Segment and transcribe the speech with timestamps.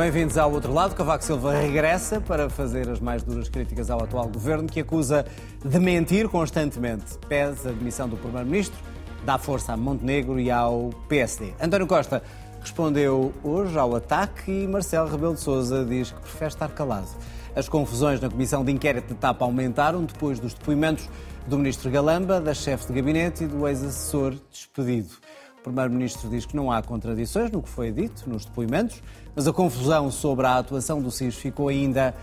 [0.00, 0.94] Bem-vindos ao outro lado.
[0.94, 5.26] Cavaco Silva regressa para fazer as mais duras críticas ao atual governo, que acusa
[5.62, 7.18] de mentir constantemente.
[7.28, 8.78] Pede a demissão do Primeiro-Ministro,
[9.26, 11.52] dá força a Montenegro e ao PSD.
[11.60, 12.22] António Costa
[12.62, 17.08] respondeu hoje ao ataque e Marcelo Rebelo de Sousa diz que prefere estar calado.
[17.54, 21.10] As confusões na comissão de inquérito de TAP aumentaram depois dos depoimentos
[21.46, 25.10] do ministro Galamba, da chefe de gabinete e do ex-assessor despedido.
[25.60, 29.02] O Primeiro-Ministro diz que não há contradições no que foi dito nos depoimentos,
[29.36, 32.14] mas a confusão sobre a atuação do SIS ficou ainda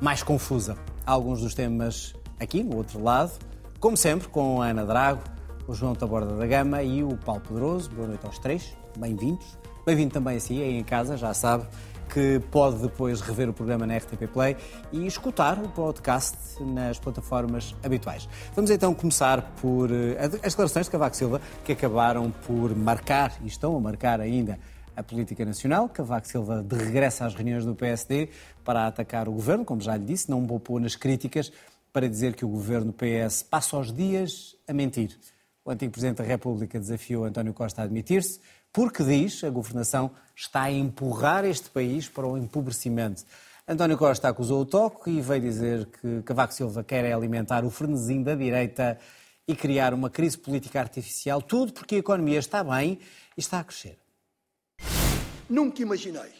[0.00, 0.78] mais confusa.
[1.04, 3.32] Alguns dos temas aqui, no outro lado,
[3.80, 5.24] como sempre, com a Ana Drago,
[5.66, 7.90] o João Taborda da Gama e o Paulo Poderoso.
[7.90, 9.58] Boa noite aos três, bem-vindos.
[9.84, 11.66] Bem-vindo também a si, aí em casa, já sabe
[12.14, 14.56] que pode depois rever o programa na RTP Play
[14.92, 18.28] e escutar o podcast nas plataformas habituais.
[18.54, 23.48] Vamos então começar por eh, as declarações de Cavaco Silva, que acabaram por marcar e
[23.48, 24.60] estão a marcar ainda
[24.96, 25.88] a política nacional.
[25.88, 28.28] Cavaco Silva de regresso às reuniões do PSD
[28.62, 31.50] para atacar o governo, como já lhe disse, não poupou nas críticas
[31.92, 35.18] para dizer que o governo PS passa os dias a mentir.
[35.64, 38.38] O antigo Presidente da República desafiou António Costa a admitir-se,
[38.74, 43.22] porque diz a governação está a empurrar este país para o empobrecimento.
[43.68, 48.24] António Costa acusou o toque e veio dizer que Cavaco Silva quer alimentar o frenesim
[48.24, 48.98] da direita
[49.46, 52.98] e criar uma crise política artificial, tudo porque a economia está bem
[53.36, 53.96] e está a crescer.
[55.48, 56.32] Nunca imaginei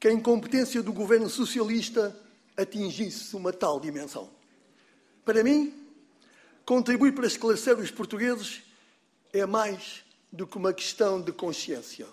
[0.00, 2.16] que a incompetência do governo socialista
[2.56, 4.30] atingisse uma tal dimensão.
[5.22, 5.74] Para mim,
[6.64, 8.62] contribuir para esclarecer os portugueses
[9.34, 10.02] é mais
[10.32, 12.06] do que uma questão de consciência.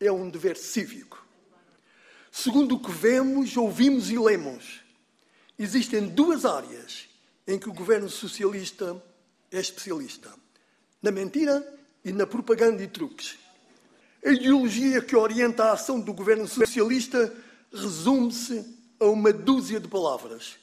[0.00, 1.24] É um dever cívico.
[2.30, 4.80] Segundo o que vemos, ouvimos e lemos,
[5.58, 7.08] existem duas áreas
[7.46, 9.00] em que o governo socialista
[9.50, 10.32] é especialista:
[11.02, 11.62] na mentira
[12.02, 13.38] e na propaganda e truques.
[14.24, 17.32] A ideologia que orienta a ação do governo socialista
[17.70, 18.64] resume-se
[18.98, 20.56] a uma dúzia de palavras: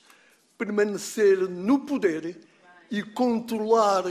[0.57, 2.39] permanecer no poder
[2.89, 4.05] e controlar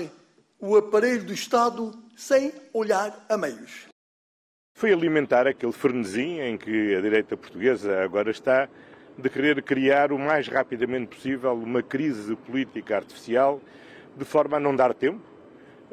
[0.60, 3.86] o aparelho do Estado sem olhar a meios.
[4.76, 8.68] Foi alimentar aquele frenesim em que a direita portuguesa agora está
[9.16, 13.60] de querer criar o mais rapidamente possível uma crise política artificial,
[14.16, 15.22] de forma a não dar tempo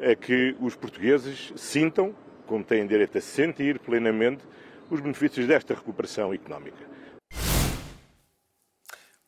[0.00, 2.12] a que os portugueses sintam,
[2.44, 4.42] como têm direito a sentir plenamente,
[4.90, 6.84] os benefícios desta recuperação económica.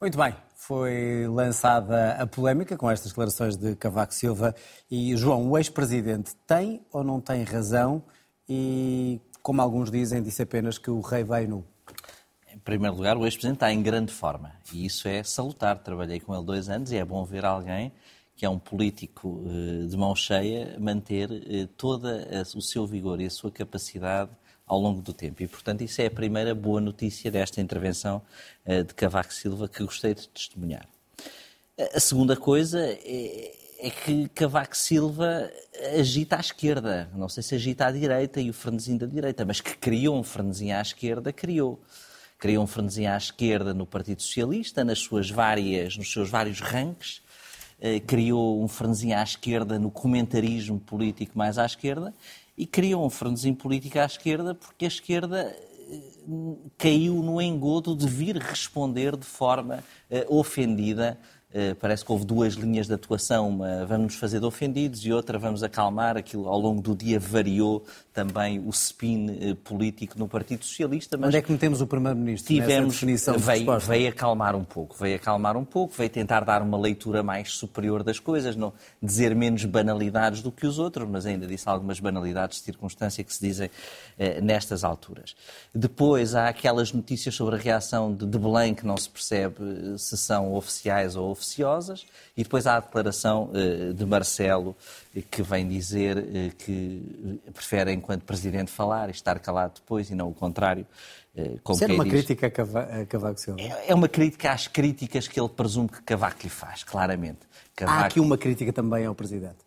[0.01, 4.55] Muito bem, foi lançada a polémica com estas declarações de Cavaco Silva
[4.89, 8.05] e João, o ex-presidente, tem ou não tem razão?
[8.49, 11.65] E, como alguns dizem, disse apenas que o rei veio nu.
[12.47, 15.77] Em primeiro lugar, o ex-presidente está em grande forma e isso é salutar.
[15.79, 17.93] Trabalhei com ele dois anos e é bom ver alguém
[18.37, 22.07] que é um político eh, de mão cheia manter eh, todo
[22.55, 24.31] o seu vigor e a sua capacidade
[24.69, 25.43] ao longo do tempo.
[25.43, 28.23] E, portanto, isso é a primeira boa notícia desta intervenção
[28.67, 30.87] uh, de Cavaco Silva que gostei de testemunhar.
[31.95, 35.49] A segunda coisa é, é, que Cavaco Silva
[35.97, 37.09] agita à esquerda.
[37.15, 40.25] Não sei se agita à direita e o frenesim da direita, mas que criou um
[40.25, 41.81] frenesim à esquerda, criou.
[42.37, 47.23] Criou um frenesim à esquerda no Partido Socialista, nas suas várias, nos seus vários ranks,
[47.79, 52.13] uh, criou um frenesim à esquerda no comentarismo político mais à esquerda
[52.59, 55.57] e criou um frenesim político à esquerda porque a esquerda
[55.91, 56.01] eh,
[56.77, 61.19] caiu no engodo de vir responder de forma uh, ofendida
[61.81, 65.39] parece que houve duas linhas de atuação, uma vamos nos fazer de ofendidos e outra
[65.39, 66.17] vamos acalmar.
[66.17, 67.85] Aquilo ao longo do dia variou
[68.19, 71.17] também o spin uh, político no Partido Socialista.
[71.17, 74.97] Mas Onde é que metemos o Primeiro-Ministro tivemos, definição de veio, veio acalmar um pouco,
[74.99, 79.37] veio acalmar um pouco, veio tentar dar uma leitura mais superior das coisas, não dizer
[79.37, 83.41] menos banalidades do que os outros, mas ainda disse algumas banalidades de circunstância que se
[83.41, 85.37] dizem uh, nestas alturas.
[85.73, 89.57] Depois há aquelas notícias sobre a reação de, de Belém que não se percebe
[89.97, 92.05] se são oficiais ou oficiosas,
[92.37, 94.77] e depois há a declaração uh, de Marcelo,
[95.17, 100.15] eh, que vem dizer uh, que prefere, enquanto Presidente, falar e estar calado depois, e
[100.15, 100.87] não o contrário.
[101.63, 102.13] Como Isso uma diz.
[102.13, 103.61] crítica a, Cava a Cavaco Silva?
[103.61, 107.39] É, é, uma crítica às críticas que ele presume que Cavaco lhe faz, claramente.
[107.77, 107.99] Cavaco...
[107.99, 109.59] Há aqui uma crítica também ao Presidente.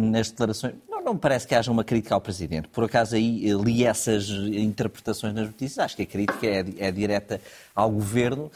[0.00, 2.68] Nas declarações não me parece que haja uma crítica ao Presidente.
[2.68, 5.78] Por acaso aí li essas interpretações nas notícias.
[5.78, 7.40] Acho que a crítica é, é direta
[7.74, 8.50] ao Governo uh,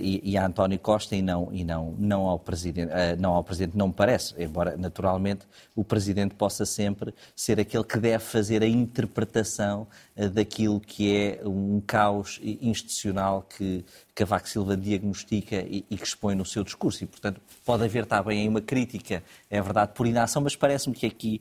[0.00, 3.44] e, e, a António Costa e não, e não, não, ao presidente, uh, não ao
[3.44, 3.76] Presidente.
[3.76, 8.66] Não me parece, embora naturalmente o Presidente possa sempre ser aquele que deve fazer a
[8.66, 9.86] interpretação
[10.16, 13.84] uh, daquilo que é um caos institucional que
[14.14, 17.04] Cavaco Silva diagnostica e, e, que expõe no seu discurso.
[17.04, 21.06] E, portanto, pode haver também aí uma crítica, é verdade, por inação, mas parece-me que
[21.06, 21.40] aqui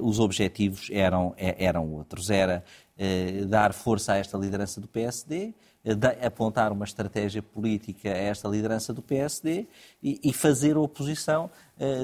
[0.00, 2.28] os objetivos eram, eram outros.
[2.28, 2.64] Era
[3.46, 5.54] dar força a esta liderança do PSD,
[6.24, 9.66] apontar uma estratégia política a esta liderança do PSD
[10.02, 11.50] e, fazer oposição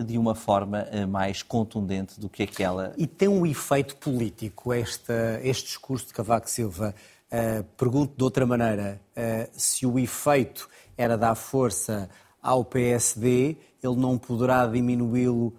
[0.06, 2.92] de uma forma mais contundente do que aquela.
[2.96, 6.94] E tem um efeito político esta, este discurso de Cavaco Silva.
[7.32, 12.10] Uh, pergunto de outra maneira: uh, se o efeito era dar força
[12.42, 15.54] ao PSD, ele não poderá diminuí-lo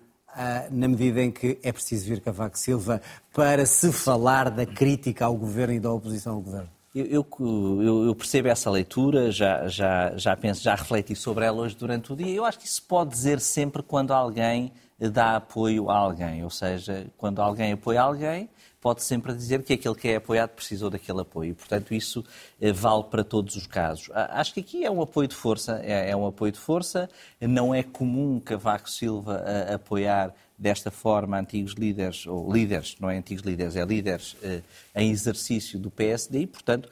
[0.72, 3.02] na medida em que é preciso vir Cavaco Silva
[3.34, 6.73] para se falar da crítica ao governo e da oposição ao governo?
[6.96, 11.76] Eu, eu, eu, percebo essa leitura, já, já, já penso, já refleti sobre ela hoje
[11.76, 12.36] durante o dia.
[12.36, 17.08] Eu acho que isso pode dizer sempre quando alguém dá apoio a alguém, ou seja,
[17.18, 18.48] quando alguém apoia alguém,
[18.80, 21.56] pode sempre dizer que aquele que é apoiado precisou daquele apoio.
[21.56, 22.24] Portanto, isso
[22.62, 24.10] eh, vale para todos os casos.
[24.14, 27.10] Acho que aqui é um apoio de força, é, é um apoio de força.
[27.40, 33.18] Não é comum Cavaco Silva eh, apoiar desta forma antigos líderes, ou líderes, não é
[33.18, 34.62] antigos líderes, é líderes eh,
[34.96, 36.90] em exercício do PSD e, portanto,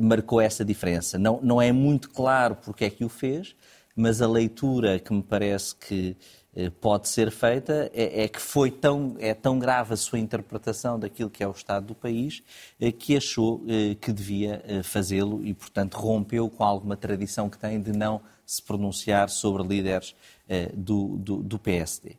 [0.00, 1.18] marcou essa diferença.
[1.18, 3.54] Não, não é muito claro porque é que o fez,
[3.96, 6.16] mas a leitura que me parece que
[6.56, 10.98] eh, pode ser feita é, é, que foi tão, é tão grave a sua interpretação
[10.98, 12.42] daquilo que é o estado do país
[12.80, 17.80] eh, que achou eh, que devia fazê-lo e, portanto, rompeu com alguma tradição que tem
[17.80, 20.14] de não se pronunciar sobre líderes
[20.74, 22.16] do, do, do PSD.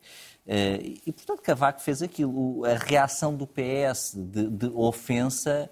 [0.48, 2.64] E, portanto, Cavaco fez aquilo.
[2.66, 5.70] A reação do PS de, de ofensa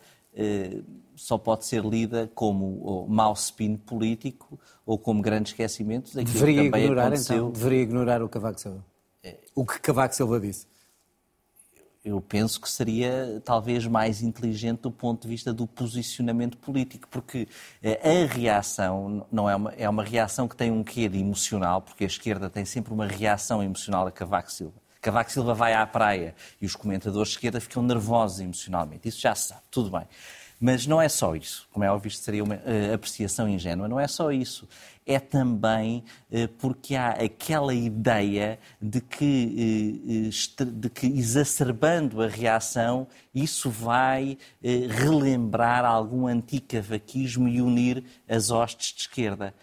[1.16, 6.70] só pode ser lida como mau spin político ou como grande esquecimento daquilo deveria que
[6.70, 7.36] também ignorar, aconteceu.
[7.36, 8.86] Então, deveria ignorar o Cavaco Silva.
[9.24, 9.38] É.
[9.56, 10.68] O que Cavaco Silva disse.
[12.03, 17.47] Eu penso que seria talvez mais inteligente do ponto de vista do posicionamento político, porque
[17.81, 21.81] eh, a reação não é uma, é uma reação que tem um quê de emocional,
[21.81, 24.83] porque a esquerda tem sempre uma reação emocional a Cavaco Silva.
[25.01, 29.07] Cavaco Silva vai à praia e os comentadores de esquerda ficam nervosos emocionalmente.
[29.07, 30.07] Isso já se sabe, tudo bem.
[30.65, 31.68] Mas não é só isso.
[31.74, 33.86] Como é óbvio, isto seria uma uh, apreciação ingênua.
[33.86, 34.65] Não é só isso.
[35.06, 43.06] É também uh, porque há aquela ideia de que, uh, de que, exacerbando a reação,
[43.36, 49.54] isso vai relembrar algum anticavaquismo e unir as hostes de esquerda.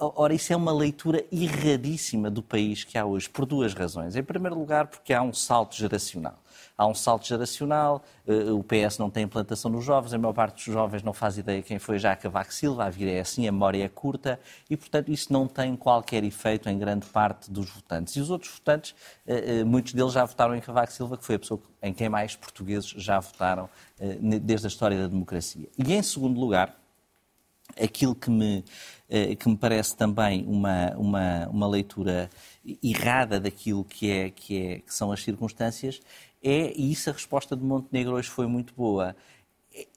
[0.00, 4.16] Ora, isso é uma leitura erradíssima do país que há hoje, por duas razões.
[4.16, 6.42] Em primeiro lugar, porque há um salto geracional
[6.80, 10.54] há um salto geracional, eh, o PS não tem implantação nos jovens, a maior parte
[10.54, 13.52] dos jovens não faz ideia quem foi já Cavaco Silva, a vida é assim, a
[13.52, 14.40] memória é curta
[14.70, 18.16] e, portanto, isso não tem qualquer efeito em grande parte dos votantes.
[18.16, 18.94] E os outros votantes,
[19.26, 22.08] eh, eh, muitos deles já votaram em Cavaco Silva, que foi a pessoa em quem
[22.08, 23.68] mais portugueses já votaram
[24.42, 25.68] desde a história da democracia.
[25.78, 26.74] E, em segundo lugar,
[27.80, 28.64] aquilo que me,
[29.38, 32.30] que me parece também uma, uma, uma leitura
[32.82, 36.00] errada daquilo que, é, que, é, que são as circunstâncias
[36.42, 39.14] é, e isso a resposta de Montenegro hoje foi muito boa,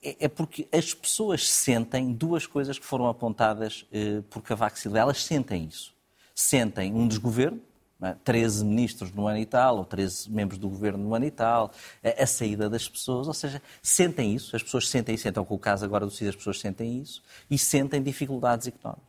[0.03, 4.99] é, é porque as pessoas sentem duas coisas que foram apontadas eh, por Cavaco Silva.
[4.99, 5.91] Elas sentem isso.
[6.35, 7.59] Sentem um desgoverno,
[8.03, 8.15] é?
[8.23, 11.71] 13 ministros no ano e tal, ou 13 membros do governo no ano e tal,
[12.03, 15.55] a, a, saída das pessoas, ou seja, sentem isso, as pessoas sentem isso, então com
[15.55, 19.03] o caso agora do CID as pessoas sentem isso, e sentem dificuldades económicas.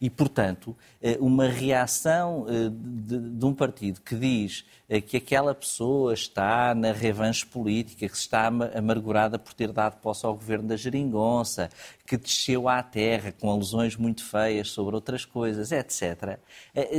[0.00, 4.64] E, portanto, eh, uma reação eh, de, um partido que diz
[4.98, 10.34] que aquela pessoa está na revanche política, que está amargurada por ter dado posse ao
[10.34, 11.68] governo da Geringonça,
[12.06, 16.40] que desceu à terra com alusões muito feias sobre outras coisas, etc.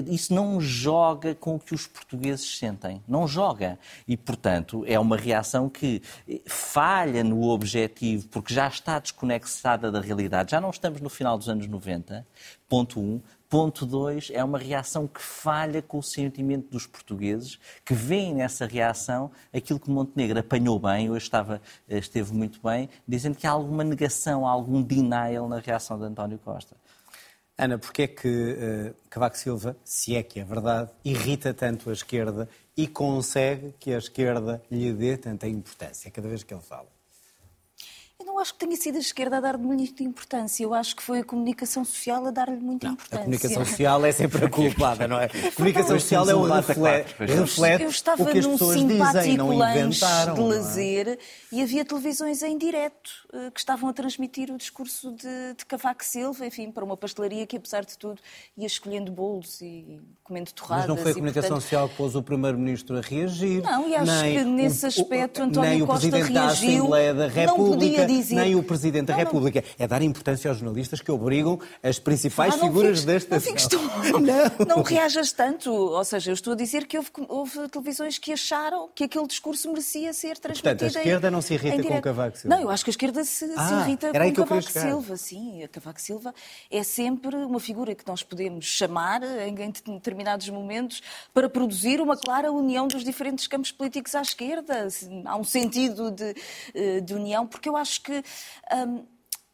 [0.07, 3.03] Isso não joga com o que os portugueses sentem.
[3.07, 3.77] Não joga.
[4.07, 6.01] E, portanto, é uma reação que
[6.45, 10.51] falha no objetivo, porque já está desconexada da realidade.
[10.51, 12.25] Já não estamos no final dos anos 90,
[12.69, 13.03] Ponto 1.
[13.03, 13.21] Um.
[13.51, 18.65] Ponto 2 é uma reação que falha com o sentimento dos portugueses, que veem nessa
[18.65, 23.84] reação aquilo que Montenegro apanhou bem, hoje estava, esteve muito bem, dizendo que há alguma
[23.84, 26.77] negação, algum denial na reação de António Costa.
[27.58, 31.93] Ana, porquê é que uh, Cavaco Silva, se é que é verdade, irrita tanto a
[31.93, 36.88] esquerda e consegue que a esquerda lhe dê tanta importância cada vez que ele fala?
[38.41, 40.63] Acho que tenha sido a esquerda a dar-lhe muita importância.
[40.63, 43.19] Eu acho que foi a comunicação social a dar-lhe muita não, importância.
[43.19, 45.25] A comunicação social é sempre a culpada, não é?
[45.25, 49.38] A comunicação social é o reflete, reflete Eu estava o que as num pessoas dizem,
[49.38, 50.33] não inventaram.
[50.33, 51.17] de lazer é?
[51.51, 56.03] e havia televisões em direto eh, que estavam a transmitir o discurso de, de Cavaco
[56.03, 58.19] Silva, enfim, para uma pastelaria que, apesar de tudo,
[58.57, 60.88] ia escolhendo bolos e comendo torradas.
[60.88, 61.62] Mas não foi a comunicação portanto...
[61.62, 63.62] social que pôs o Primeiro-Ministro a reagir.
[63.62, 66.89] Não, e acho nem que nesse aspecto o, António Costa reagiu.
[67.45, 69.61] Não podia dizer Presidente nem o Presidente da não, República.
[69.61, 69.85] Não.
[69.85, 73.67] É dar importância aos jornalistas que obrigam as principais ah, figuras fiques, desta não, fiques
[73.67, 73.81] tão,
[74.19, 74.65] não.
[74.67, 75.71] não reajas tanto.
[75.71, 79.67] Ou seja, eu estou a dizer que houve, houve, televisões que acharam que aquele discurso
[79.69, 80.77] merecia ser transmitido.
[80.77, 82.55] Portanto, a esquerda em, não se irrita com o Cavaco Silva.
[82.55, 85.17] Não, eu acho que a esquerda se, ah, se irrita com o Cavaco Silva.
[85.17, 86.33] Sim, a Cavaco Silva
[86.69, 91.01] é sempre uma figura que nós podemos chamar em determinados momentos
[91.33, 94.88] para produzir uma clara união dos diferentes campos políticos à esquerda.
[95.25, 96.35] Há um sentido de,
[96.73, 98.10] eh, de união, porque eu acho que.
[98.73, 99.05] Hum,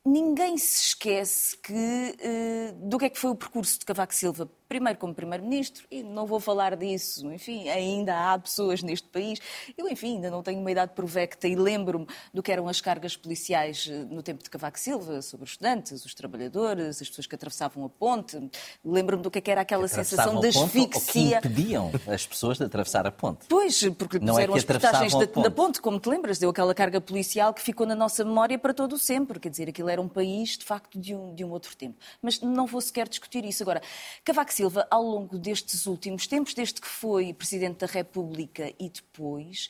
[0.06, 4.50] ninguém se esquece que, uh, do que é que foi o percurso de Cavaco Silva
[4.68, 9.40] primeiro como Primeiro-Ministro, e não vou falar disso, enfim, ainda há pessoas neste país.
[9.78, 13.16] Eu, enfim, ainda não tenho uma idade provecta e lembro-me do que eram as cargas
[13.16, 17.36] policiais eh, no tempo de Cavaco Silva, sobre os estudantes, os trabalhadores, as pessoas que
[17.36, 18.38] atravessavam a ponte.
[18.84, 21.42] Lembro-me do que, é que era aquela sensação de asfixia.
[21.42, 23.46] que impediam as pessoas de atravessar a ponte.
[23.48, 25.44] Pois, porque não puseram é as portagens da, ponte.
[25.44, 28.74] da ponte, como te lembras, deu aquela carga policial que ficou na nossa memória para
[28.74, 29.40] todo o sempre.
[29.40, 31.98] Quer dizer, aquilo era um país, de facto, de um, de um outro tempo.
[32.22, 33.64] Mas não vou sequer discutir isso.
[33.64, 33.82] Agora,
[34.24, 39.70] Cavaco Silva, ao longo destes últimos tempos, desde que foi Presidente da República e depois,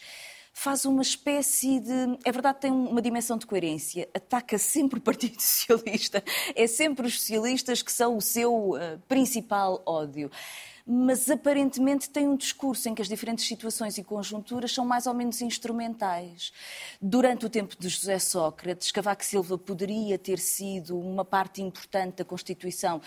[0.54, 2.18] faz uma espécie de.
[2.24, 4.08] É verdade, tem uma dimensão de coerência.
[4.14, 6.24] Ataca sempre o Partido Socialista.
[6.56, 10.32] É sempre os socialistas que são o seu uh, principal ódio
[10.88, 15.14] mas aparentemente tem um discurso em que as diferentes situações e conjunturas são mais ou
[15.14, 16.54] menos instrumentais.
[17.02, 22.26] Durante o tempo de José Sócrates, Cavaco Silva poderia ter sido uma parte importante da
[22.26, 23.02] Constituição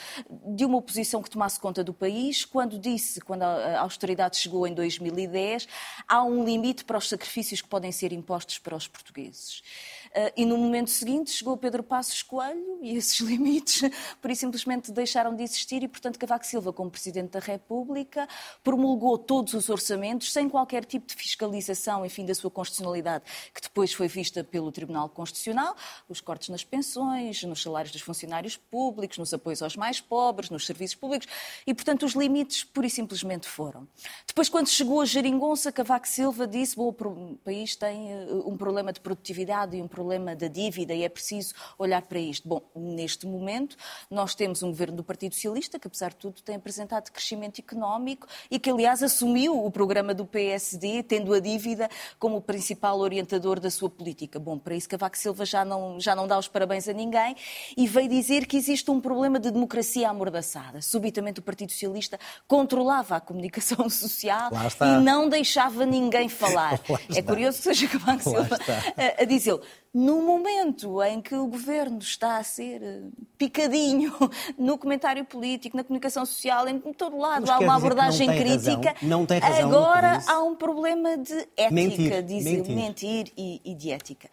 [0.54, 4.74] de uma oposição que tomasse conta do país, quando disse, quando a austeridade chegou em
[4.74, 5.66] 2010,
[6.06, 9.62] há um limite para os sacrifícios que podem ser impostos para os portugueses.
[10.10, 13.88] Uh, e no momento seguinte chegou Pedro Passos Coelho e esses limites,
[14.20, 18.28] por isso simplesmente deixaram de existir e, portanto, Cavaco Silva, como Presidente da República,
[18.64, 23.22] promulgou todos os orçamentos sem qualquer tipo de fiscalização, enfim, da sua constitucionalidade,
[23.54, 25.76] que depois foi vista pelo Tribunal Constitucional,
[26.08, 30.66] os cortes nas pensões, nos salários dos funcionários públicos, nos apoios aos mais pobres, nos
[30.66, 31.28] serviços públicos
[31.64, 33.86] e, portanto, os limites pura e simplesmente foram.
[34.26, 38.92] Depois, quando chegou a Jeringonça, Cavaco Silva disse, bom, o país tem eh, um problema
[38.92, 42.48] de produtividade e um problema problema da dívida e é preciso olhar para isto.
[42.48, 43.76] Bom, neste momento
[44.10, 48.26] nós temos um governo do Partido Socialista que, apesar de tudo, tem apresentado crescimento económico
[48.50, 51.86] e que, aliás, assumiu o programa do PSD, tendo a dívida
[52.18, 54.38] como o principal orientador da sua política.
[54.38, 57.36] Bom, para isso Cavaco Silva já não, já não dá os parabéns a ninguém
[57.76, 60.80] e veio dizer que existe um problema de democracia amordaçada.
[60.80, 66.80] Subitamente o Partido Socialista controlava a comunicação social e não deixava ninguém falar.
[67.14, 68.58] É curioso que seja Cavaco Silva
[68.96, 69.50] a, a dizer
[69.92, 73.02] no momento em que o governo está a ser eh,
[73.36, 74.12] picadinho
[74.56, 78.92] no comentário político, na comunicação social, em todo lado Mas há uma abordagem não crítica,
[78.92, 83.60] razão, não tem razão agora há um problema de ética, mentir, dizer, mentir, mentir e,
[83.64, 84.30] e de ética.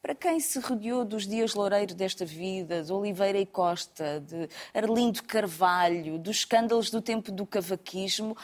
[0.00, 5.22] Para quem se rodeou dos dias loureiros desta vida, de Oliveira e Costa, de Arlindo
[5.24, 8.34] Carvalho, dos escândalos do tempo do cavaquismo,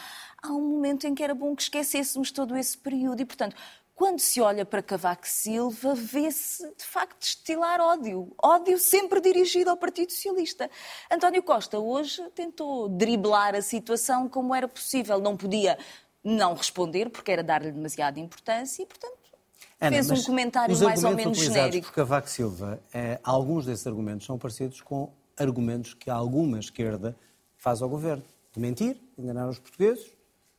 [0.43, 3.23] há um momento em que era bom que esquecêssemos todo esse período.
[3.23, 3.57] E, portanto,
[3.97, 8.31] quando se olha para Cavaco Silva, vê-se de facto destilar ódio.
[8.41, 10.71] Ódio sempre dirigido ao Partido Socialista.
[11.11, 15.19] António Costa hoje tentou driblar a situação como era possível.
[15.19, 15.79] Não podia
[16.23, 19.17] não responder, porque era dar-lhe demasiada importância e, portanto,
[19.81, 21.87] Ana, fez um comentário mais ou menos genérico.
[21.87, 27.17] Por Cavaco Silva, eh, alguns desses argumentos são parecidos com argumentos que alguma esquerda
[27.57, 28.25] faz ao governo.
[28.53, 30.16] De mentir, enganar os portugueses,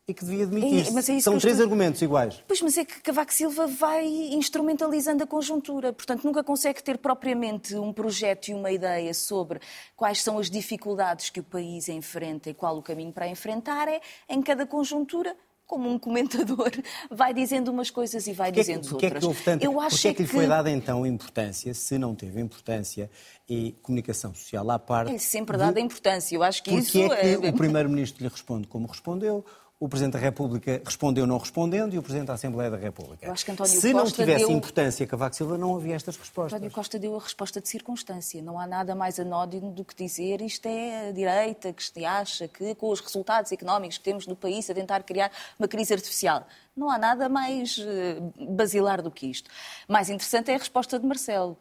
[0.07, 0.85] e que devia demitir.
[0.85, 1.63] É, é São três estou...
[1.63, 2.41] argumentos iguais.
[2.47, 5.91] Pois, mas é que Cavaco Silva vai instrumentalizando a conjuntura.
[5.91, 9.59] Portanto, nunca consegue ter propriamente um projeto e uma ideia sobre
[9.97, 13.89] quais são as dificuldades que o país enfrenta e qual o caminho para enfrentar.
[13.89, 13.99] É,
[14.29, 15.35] em cada conjuntura,
[15.65, 16.71] como um comentador,
[17.11, 19.11] vai dizendo umas coisas e vai dizendo que, outras.
[19.11, 21.97] É que houve tanto, Eu acho porque é que lhe foi dada então importância, se
[21.97, 23.11] não teve importância,
[23.49, 25.13] e comunicação social à parte...
[25.13, 25.81] É sempre dada de...
[25.81, 26.33] importância.
[26.33, 27.13] Eu acho que porque isso...
[27.13, 27.49] é que é...
[27.49, 29.43] o Primeiro-Ministro lhe responde como respondeu,
[29.79, 33.27] o Presidente da República respondeu não respondendo e o Presidente da Assembleia da República.
[33.27, 34.57] Eu acho que António Se Costa não tivesse deu...
[34.57, 36.53] importância Cavaco Silva, não havia estas respostas.
[36.53, 38.41] António Costa deu a resposta de circunstância.
[38.41, 42.47] Não há nada mais anódino do que dizer isto é a direita que se acha
[42.47, 46.47] que, com os resultados económicos que temos no país, a tentar criar uma crise artificial.
[46.75, 48.17] Não há nada mais eh,
[48.49, 49.49] basilar do que isto.
[49.87, 51.57] Mais interessante é a resposta de Marcelo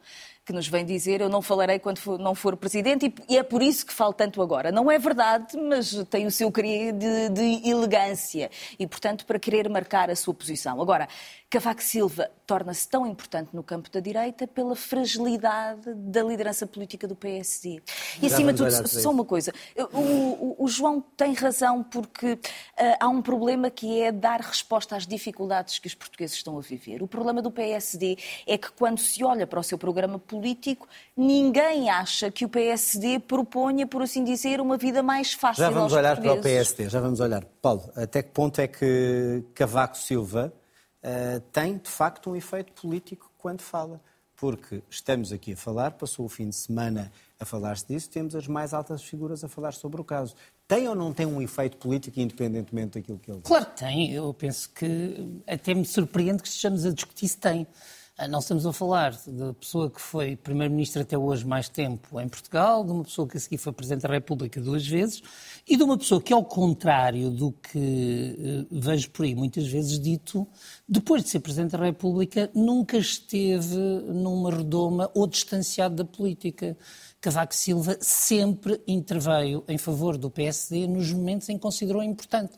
[0.46, 3.60] que nos vem dizer eu não falarei quando for, não for presidente e, é por
[3.60, 4.70] isso que falo tanto agora.
[4.70, 8.48] Não é verdade, mas tem o seu querer de, de elegância
[8.78, 10.80] e, portanto, para querer marcar a sua posição.
[10.80, 11.08] Agora,
[11.48, 17.14] Cavaco Silva torna-se tão importante no campo da direita pela fragilidade da liderança política do
[17.14, 17.80] PSD.
[18.20, 19.52] E, acima de tudo, só uma coisa.
[19.92, 22.38] O, o, o, João tem razão porque uh,
[22.98, 27.00] há um problema que é dar resposta às dificuldades que os portugueses estão a viver.
[27.00, 31.88] O problema do PSD é que, quando se olha para o seu programa político, ninguém
[31.88, 36.20] acha que o PSD proponha, por assim dizer, uma vida mais fácil Já vamos olhar
[36.20, 37.44] para o PSD, já vamos olhar.
[37.62, 40.52] Paulo, até que ponto é que Cavaco Silva
[41.06, 44.00] uh, tem, de facto, um efeito político quando fala?
[44.34, 47.10] Porque estamos aqui a falar, passou o fim de semana
[47.40, 50.34] a falar-se disso, temos as mais altas figuras a falar sobre o caso.
[50.68, 53.46] Tem ou não tem um efeito político, independentemente daquilo que ele diz?
[53.46, 54.12] Claro que tem.
[54.12, 57.66] Eu penso que até me surpreende que estejamos a discutir se tem.
[58.18, 62.26] Ah, não estamos a falar da pessoa que foi Primeiro-Ministro até hoje mais tempo em
[62.26, 65.22] Portugal, de uma pessoa que a seguir foi Presidente da República duas vezes
[65.68, 70.00] e de uma pessoa que, ao contrário do que uh, vejo por aí muitas vezes
[70.00, 70.48] dito,
[70.88, 76.74] depois de ser Presidente da República, nunca esteve numa redoma ou distanciado da política.
[77.20, 82.54] Cavaco Silva sempre interveio em favor do PSD nos momentos em que considerou importante.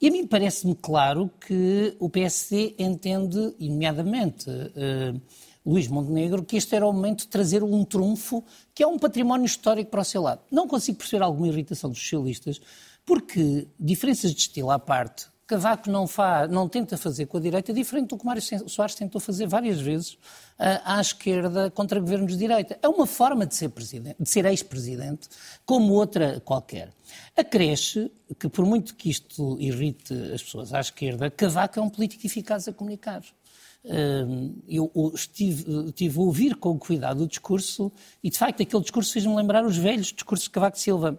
[0.00, 5.20] E a mim parece-me claro que o PSD entende, nomeadamente uh,
[5.64, 9.46] Luís Montenegro, que este era o momento de trazer um trunfo que é um património
[9.46, 10.42] histórico para o seu lado.
[10.50, 12.60] Não consigo perceber alguma irritação dos socialistas,
[13.06, 17.72] porque, diferenças de estilo à parte, Cavaco não, faz, não tenta fazer com a direita,
[17.72, 22.38] diferente do que Mário Soares tentou fazer várias vezes uh, à esquerda contra governos de
[22.38, 22.76] direita.
[22.82, 23.72] É uma forma de ser,
[24.24, 25.28] ser ex-presidente,
[25.64, 26.90] como outra qualquer.
[27.36, 32.26] Acresce que, por muito que isto irrite as pessoas à esquerda, Cavaco é um político
[32.26, 33.22] eficaz a comunicar.
[33.84, 39.12] Uh, eu estive, estive a ouvir com cuidado o discurso e, de facto, aquele discurso
[39.12, 41.16] fez-me lembrar os velhos discursos de Cavaco Silva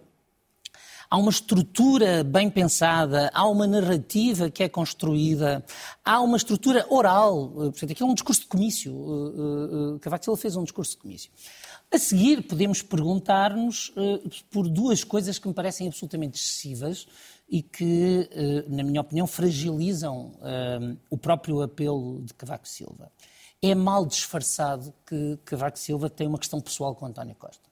[1.10, 5.64] há uma estrutura bem pensada, há uma narrativa que é construída,
[6.04, 7.50] há uma estrutura oral.
[7.50, 8.92] Portanto, aquilo é um discurso de comício.
[8.92, 11.30] Uh, uh, Cavaco Silva fez um discurso de comício.
[11.90, 13.94] A seguir, podemos perguntar-nos
[14.50, 17.06] por duas coisas que me parecem absolutamente excessivas
[17.48, 18.28] e que,
[18.68, 20.32] na minha opinião, fragilizam
[21.08, 23.10] o próprio apelo de Cavaco Silva.
[23.62, 27.64] É mal disfarçado que Cavaco Silva tem uma questão pessoal com António Costa.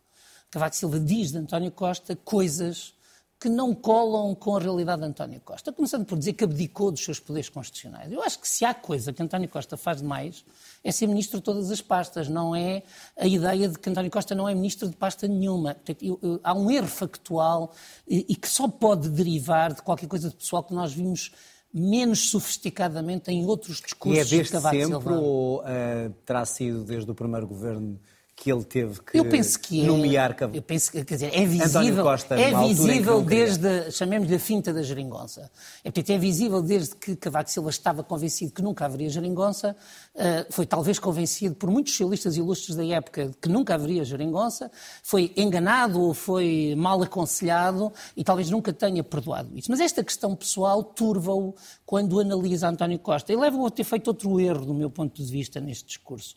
[0.50, 2.95] Cavaco Silva diz de António Costa coisas
[3.38, 5.70] que não colam com a realidade de António Costa.
[5.70, 8.10] Começando por dizer que abdicou dos seus poderes constitucionais.
[8.10, 10.44] Eu acho que se há coisa que António Costa faz demais
[10.82, 12.82] é ser ministro de todas as pastas, não é
[13.16, 15.74] a ideia de que António Costa não é ministro de pasta nenhuma.
[15.74, 17.72] Portanto, eu, eu, há um erro factual
[18.08, 21.30] e, e, que só pode derivar de qualquer coisa de pessoal que nós vimos
[21.72, 27.10] menos sofisticadamente em outros discursos e é desde de sempre ou uh, terá sido desde
[27.10, 28.00] o primeiro governo
[28.36, 31.46] que ele teve que eu penso que é, nomear Eu penso que, quer dizer, é
[31.46, 35.50] visível, Costa, é visível desde, chamemos-lhe a finta da geringonça.
[35.82, 39.74] É, portanto, é visível desde que Cavaco Silva estava convencido que nunca haveria geringonça,
[40.14, 44.70] uh, foi talvez convencido por muitos socialistas ilustres da época que nunca haveria geringonça,
[45.02, 49.70] foi enganado ou foi mal aconselhado e talvez nunca tenha perdoado isso.
[49.70, 51.54] Mas esta questão pessoal turva-o
[51.86, 53.32] quando analisa António Costa.
[53.32, 56.36] E leva-o a ter feito outro erro, do meu ponto de vista, neste discurso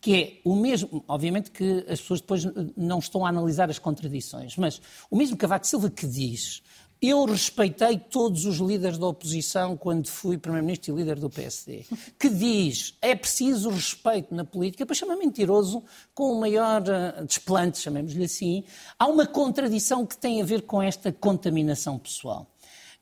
[0.00, 2.44] que é o mesmo, obviamente que as pessoas depois
[2.76, 6.62] não estão a analisar as contradições, mas o mesmo Cavaco Silva que diz
[7.00, 11.84] eu respeitei todos os líderes da oposição quando fui Primeiro-Ministro e líder do PSD.
[12.18, 17.78] Que diz é preciso respeito na política, depois chama mentiroso com o maior uh, desplante,
[17.78, 18.64] chamemos-lhe assim.
[18.98, 22.50] Há uma contradição que tem a ver com esta contaminação pessoal.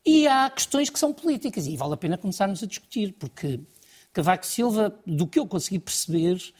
[0.04, 3.60] E há questões que são políticas, e vale a pena começarmos a discutir, porque
[4.12, 6.52] Cavaco Silva, do que eu consegui perceber, eh,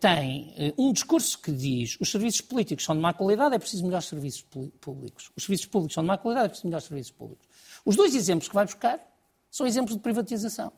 [0.00, 3.84] tem eh, um discurso que diz os serviços políticos são de má qualidade, é preciso
[3.84, 4.44] melhores serviços
[4.80, 5.30] públicos.
[5.36, 7.46] Os serviços públicos são de má qualidade, é preciso melhores serviços públicos.
[7.84, 8.98] Os dois exemplos que vai buscar
[9.48, 10.72] são exemplos de privatização.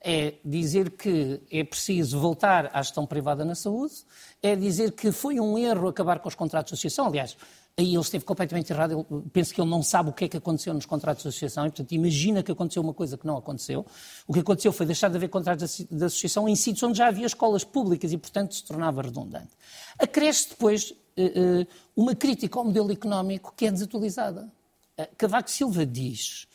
[0.00, 3.94] É dizer que é preciso voltar à gestão privada na saúde,
[4.42, 7.06] é dizer que foi um erro acabar com os contratos de associação.
[7.06, 7.36] Aliás,
[7.78, 9.06] aí ele esteve completamente errado.
[9.08, 11.64] Eu penso que ele não sabe o que é que aconteceu nos contratos de associação
[11.66, 13.86] e, portanto, imagina que aconteceu uma coisa que não aconteceu.
[14.26, 17.26] O que aconteceu foi deixar de haver contratos de associação em sítios onde já havia
[17.26, 19.50] escolas públicas e, portanto, se tornava redundante.
[19.96, 24.50] Acresce depois uh, uh, uma crítica ao modelo económico que é desatualizada.
[25.16, 26.47] Cavaco Silva diz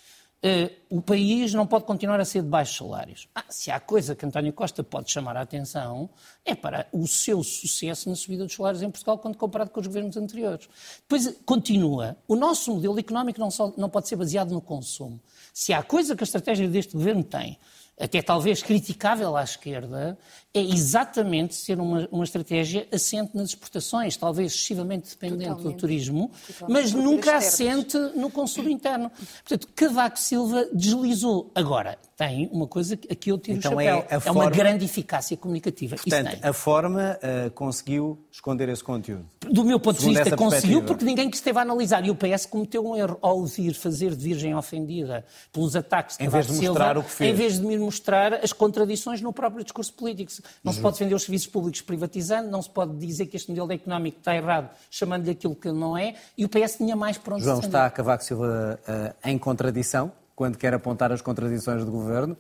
[0.89, 3.29] o país não pode continuar a ser de baixos salários.
[3.33, 6.09] Ah, se há coisa que António Costa pode chamar a atenção,
[6.43, 9.87] é para o seu sucesso na subida dos salários em Portugal quando comparado com os
[9.87, 10.67] governos anteriores.
[10.99, 12.17] Depois continua.
[12.27, 15.17] O nosso modelo económico não, só, não pode ser baseado no consumo.
[15.53, 17.57] Se há coisa que a estratégia deste governo tem
[17.99, 20.17] até talvez criticável à esquerda,
[20.53, 25.73] é exatamente ser uma, uma estratégia assente nas exportações, talvez excessivamente dependente Totalmente.
[25.73, 26.81] do turismo, Totalmente.
[26.81, 29.09] mas nunca assente no consumo interno.
[29.09, 31.51] Portanto, Cavaco Silva deslizou.
[31.55, 34.05] Agora, tem uma coisa a que eu tiro então o chapéu.
[34.09, 34.41] É, é forma...
[34.43, 35.95] uma grande eficácia comunicativa.
[35.95, 39.25] Portanto, a forma uh, conseguiu esconder esse conteúdo.
[39.41, 42.05] Do meu ponto de vista, conseguiu, porque ninguém que esteve a analisar.
[42.05, 46.23] E o PS cometeu um erro ao vir fazer de virgem ofendida pelos ataques de
[46.23, 47.31] em vez de mostrar Silva, o que fez.
[47.31, 50.31] em vez de me mostrar as contradições no próprio discurso político.
[50.63, 53.71] Não se pode defender os serviços públicos privatizando, não se pode dizer que este modelo
[53.71, 57.43] económico está errado, chamando-lhe aquilo que não é, e o PS tinha mais para onde
[57.43, 60.11] João, está a Cavaco Silva uh, em contradição?
[60.35, 62.37] Quando quer apontar as contradições do governo?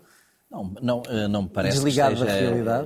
[0.53, 2.25] Não, não, eh, não me parece que esteja,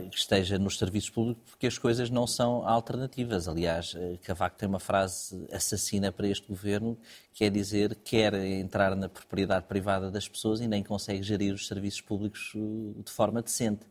[0.09, 3.45] que esteja, nos serviços públicos, porque as coisas não são alternativas.
[3.45, 6.97] Aliás, eh, Cavaco tem uma frase assassina para este governo,
[7.33, 11.53] que é dizer que quer entrar na propriedade privada das pessoas e nem consegue gerir
[11.53, 13.85] os serviços públicos eh, de forma decente.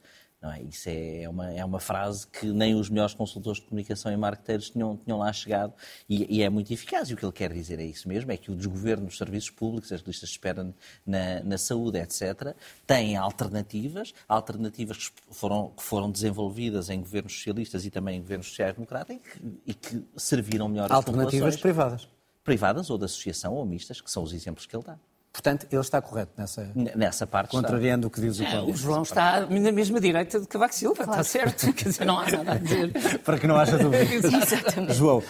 [0.47, 0.63] Não é?
[0.63, 4.71] Isso é, uma, é uma frase que nem os melhores consultores de comunicação e marqueteiros
[4.71, 5.73] tinham, tinham lá chegado
[6.09, 7.11] e, e, é muito eficaz.
[7.11, 9.51] E o que ele quer dizer é isso mesmo, é que o desgoverno dos serviços
[9.51, 10.73] públicos, as listas de espera
[11.05, 12.55] na, na saúde, etc.,
[12.87, 18.47] têm alternativas, alternativas que foram, que foram desenvolvidas em governos socialistas e também em governos
[18.47, 22.09] sociais-democratas e que, e que serviram melhor as Alternativas privadas.
[22.45, 24.97] Privadas ou da associação ou mistas, que são os exemplos que ele dá.
[25.37, 27.51] Portanto, ele está correto nessa, nessa parte.
[27.51, 28.09] Contrariando está.
[28.09, 28.71] o que diz o Paulo.
[28.71, 31.21] É, o João está na mesma direita de Cavaco Silva, claro.
[31.21, 31.75] está certo.
[31.75, 32.93] Quer dizer, não há nada a dizer.
[33.23, 34.29] Para que não haja dúvida.
[34.35, 34.95] Exatamente.
[34.95, 35.23] João, uh,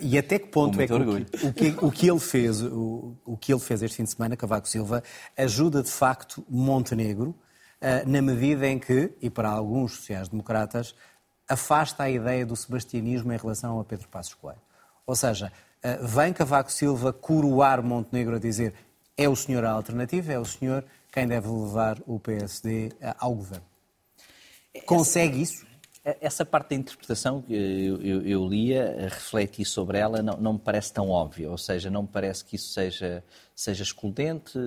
[0.00, 3.36] e até que ponto é que o, o, que o que ele fez, o, o
[3.36, 5.02] que ele fez este fim de semana, Cavaco Silva,
[5.36, 10.94] ajuda de facto Montenegro, uh, na medida em que, e para alguns sociais-democratas,
[11.48, 14.62] afasta a ideia do sebastianismo em relação a Pedro Passos Coelho.
[15.04, 15.50] Ou seja,
[15.84, 18.72] uh, vem Cavaco Silva coroar Montenegro a dizer
[19.18, 23.66] é o senhor a alternativa, é o senhor quem deve levar o PSD ao governo.
[24.86, 25.66] Consegue isso?
[26.20, 30.58] Essa parte da interpretação que eu, eu, eu, lia, refleti sobre ela, não, não, me
[30.58, 31.50] parece tão óbvia.
[31.50, 33.22] Ou seja, não me parece que isso seja,
[33.54, 34.58] seja excludente.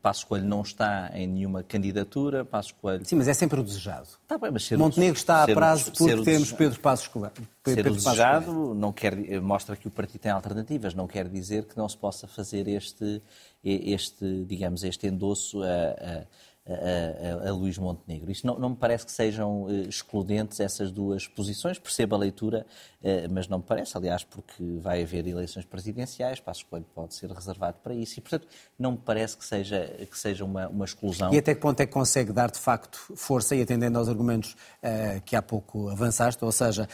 [0.00, 2.44] Passo Coelho não está em nenhuma candidatura.
[2.44, 3.04] Passo Coelho...
[3.04, 4.08] Sim, mas é sempre o desejado.
[4.26, 7.32] Tá bem, mas ser Montenegro está a prazo porque temos Pedro Passos Coelho.
[7.64, 10.94] Ser Pedro o desejado não quer, mostra que o partido tem alternativas.
[10.94, 13.22] Não quer dizer que não se possa fazer este,
[13.62, 16.24] este digamos, este endosso a, a
[16.66, 18.30] a, a, a Luís Montenegro.
[18.30, 22.64] Isto não, não, me parece que sejam uh, excludentes essas duas posições, percebo a leitura,
[23.00, 27.30] uh, mas não me parece, aliás, porque vai haver eleições presidenciais, Passo Coelho pode ser
[27.30, 28.46] reservado para isso, e portanto
[28.78, 31.32] não me parece que seja, que seja uma, uma exclusão.
[31.34, 34.52] E até que ponto é que consegue dar de facto força, e atendendo aos argumentos
[34.52, 36.88] uh, que há pouco avançaste, ou seja,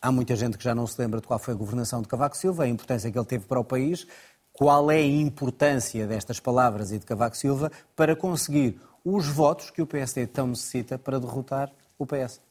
[0.00, 2.36] há muita gente que já não se lembra de qual foi a governação de Cavaco
[2.36, 4.06] Silva, a importância que ele teve para o país,
[4.60, 9.80] qual é a importância destas palavras e de Cavaco Silva para conseguir os votos que
[9.80, 12.42] o PSD tão necessita para derrotar o PS?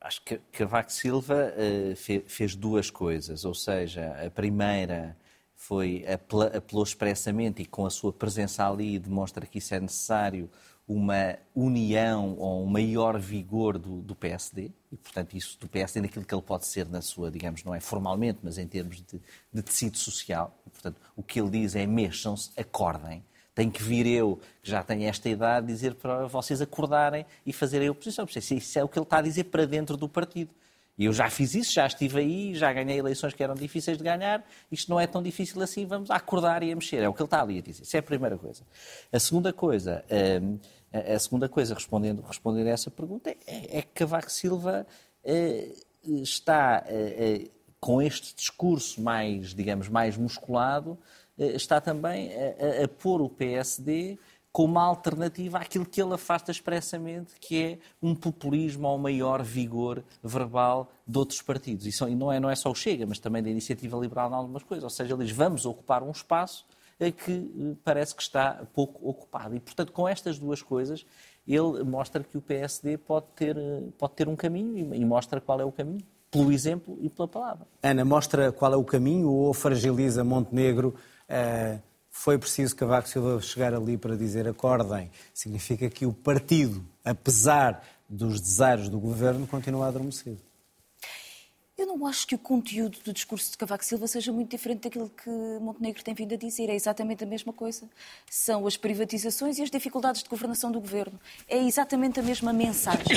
[0.00, 5.16] Acho que Cavaco Silva uh, fez duas coisas, ou seja, a primeira
[5.54, 6.04] foi
[6.52, 10.50] apelou expressamente e com a sua presença ali demonstra que isso é necessário
[10.86, 16.24] uma união ou um maior vigor do, do, PSD, e portanto isso do PSD naquilo
[16.24, 19.20] que ele pode ser na sua, digamos, não é formalmente, mas em termos de,
[19.52, 20.56] de tecido social.
[20.66, 23.24] E, portanto, o que ele diz é mexam-se, acordem.
[23.54, 27.88] Tenho que vir eu, que já tenho esta idade, dizer para vocês acordarem e fazerem
[27.88, 28.24] a oposição.
[28.24, 30.50] Isso é o que ele está a dizer para dentro do partido.
[30.98, 34.04] E eu já fiz isso, já estive aí, já ganhei eleições que eram difíceis de
[34.04, 34.44] ganhar.
[34.70, 37.02] Isto não é tão difícil assim, vamos acordar e a mexer.
[37.02, 37.82] É o que ele está ali a dizer.
[37.82, 38.62] Isso é a primeira coisa.
[39.10, 40.04] A segunda coisa,
[40.42, 40.58] hum,
[40.92, 44.86] a segunda coisa, respondendo, respondendo a essa pergunta, é, é que Cavaco Silva
[45.24, 45.72] eh,
[46.04, 47.50] está eh, eh,
[47.80, 50.98] com este discurso mais, digamos, mais musculado,
[51.38, 54.18] está também a, a, a pôr o PSD
[54.52, 60.92] como alternativa àquilo que ele afasta expressamente, que é um populismo ao maior vigor verbal
[61.06, 61.86] de outros partidos.
[61.86, 64.62] E, não, é, não é só o Chega, mas também da iniciativa liberal em algumas
[64.62, 64.84] coisas.
[64.84, 66.66] Ou seja, eles vamos ocupar um espaço
[67.16, 69.56] que parece que está pouco ocupado.
[69.56, 71.04] E, portanto, com estas duas coisas,
[71.48, 73.56] ele mostra que o PSD pode ter,
[73.98, 77.66] pode ter um caminho e mostra qual é o caminho, pelo exemplo e pela palavra.
[77.82, 80.94] Ana, mostra qual é o caminho ou fragiliza Montenegro?
[81.28, 85.10] Uh foi preciso Cavaco Silva chegar ali para dizer acordem.
[85.32, 90.38] Significa que o partido, apesar dos desejos do governo, continua adormecido.
[91.76, 95.08] Eu não acho que o conteúdo do discurso de Cavaco Silva seja muito diferente daquilo
[95.08, 95.28] que
[95.60, 96.68] Montenegro tem vindo a dizer.
[96.68, 97.88] É exatamente a mesma coisa.
[98.30, 101.18] São as privatizações e as dificuldades de governação do governo.
[101.48, 103.16] É exatamente a mesma mensagem.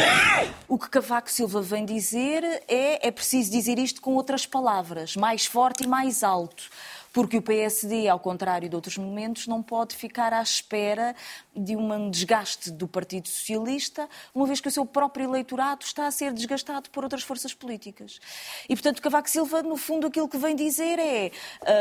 [0.69, 5.45] O que Cavaco Silva vem dizer é é preciso dizer isto com outras palavras, mais
[5.45, 6.71] forte e mais alto
[7.15, 11.15] porque o PSD, ao contrário de outros momentos, não pode ficar à espera
[11.55, 16.11] de um desgaste do Partido Socialista, uma vez que o seu próprio eleitorado está a
[16.11, 18.19] ser desgastado por outras forças políticas.
[18.67, 21.31] E, portanto, Cavaco Silva, no fundo, aquilo que vem dizer é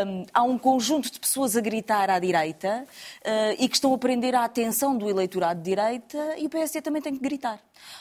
[0.06, 2.86] um, há um conjunto de pessoas a gritar à direita
[3.22, 6.80] uh, e que estão a prender a atenção do eleitorado de direita e o PSD
[6.80, 7.58] também tem que gritar.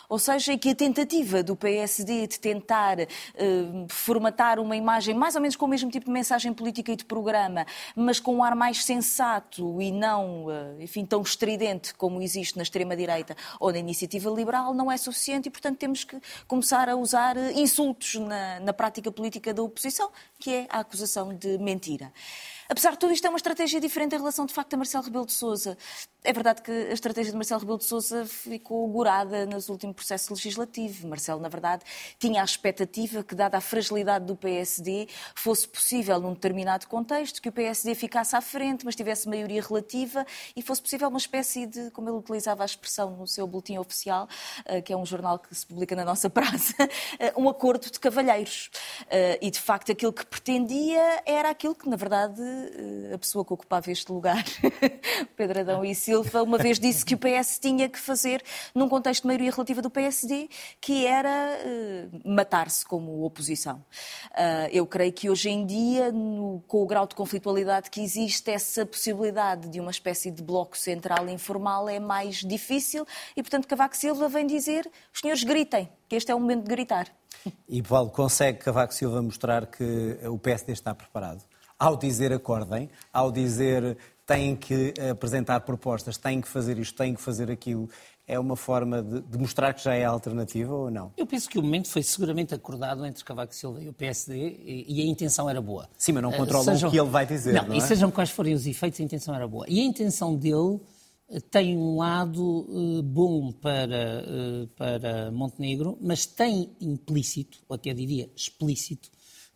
[0.09, 5.41] Ou seja, que a tentativa do PSD de tentar uh, formatar uma imagem mais ou
[5.41, 8.55] menos com o mesmo tipo de mensagem política e de programa, mas com um ar
[8.55, 14.29] mais sensato e não, uh, enfim, tão estridente como existe na extrema-direita ou na iniciativa
[14.29, 18.73] liberal, não é suficiente e, portanto, temos que começar a usar uh, insultos na, na
[18.73, 22.11] prática política da oposição, que é a acusação de mentira.
[22.69, 25.25] Apesar de tudo, isto é uma estratégia diferente em relação, de facto, a Marcelo Rebelo
[25.25, 25.77] de Sousa.
[26.25, 30.29] É verdade que a estratégia de Marcelo Rebelo de Sousa ficou augurada nos últimos processos
[30.29, 31.03] legislativos.
[31.03, 31.83] Marcelo, na verdade,
[32.17, 37.49] tinha a expectativa que, dada a fragilidade do PSD, fosse possível, num determinado contexto, que
[37.49, 41.91] o PSD ficasse à frente, mas tivesse maioria relativa e fosse possível uma espécie de,
[41.91, 44.29] como ele utilizava a expressão no seu boletim oficial,
[44.63, 46.73] eh, que é um jornal que se publica na nossa praça,
[47.19, 48.69] eh, um acordo de cavalheiros.
[49.09, 52.41] Eh, e, de facto, aquilo que pretendia era aquilo que, na verdade,
[53.13, 54.41] a pessoa que ocupava este lugar,
[55.35, 58.43] Pedro Adão e Silva, Silva uma vez disse que o PS tinha que fazer,
[58.75, 60.47] num contexto de maioria relativa do PSD,
[60.79, 63.77] que era uh, matar-se como oposição.
[64.31, 68.51] Uh, eu creio que hoje em dia, no, com o grau de conflitualidade que existe,
[68.51, 73.97] essa possibilidade de uma espécie de bloco central informal é mais difícil e, portanto, Cavaco
[73.97, 77.07] Silva vem dizer: os senhores gritem, que este é o momento de gritar.
[77.67, 81.41] E, Paulo, consegue Cavaco Silva mostrar que o PSD está preparado?
[81.79, 83.97] Ao dizer acordem, ao dizer
[84.35, 87.89] têm que apresentar propostas, têm que fazer isto, têm que fazer aquilo.
[88.25, 91.11] É uma forma de, de mostrar que já é alternativa ou não?
[91.17, 94.85] Eu penso que o momento foi seguramente acordado entre Cavaco Silva e o PSD e,
[94.87, 95.89] e a intenção era boa.
[95.97, 96.89] Sim, mas não eh, controlam sejam...
[96.89, 97.53] o que ele vai dizer.
[97.53, 97.77] Não, não é?
[97.77, 99.65] e sejam quais forem os efeitos, a intenção era boa.
[99.67, 100.79] E a intenção dele
[101.29, 107.93] eh, tem um lado uh, bom para, uh, para Montenegro, mas tem implícito, ou até
[107.93, 109.09] diria explícito,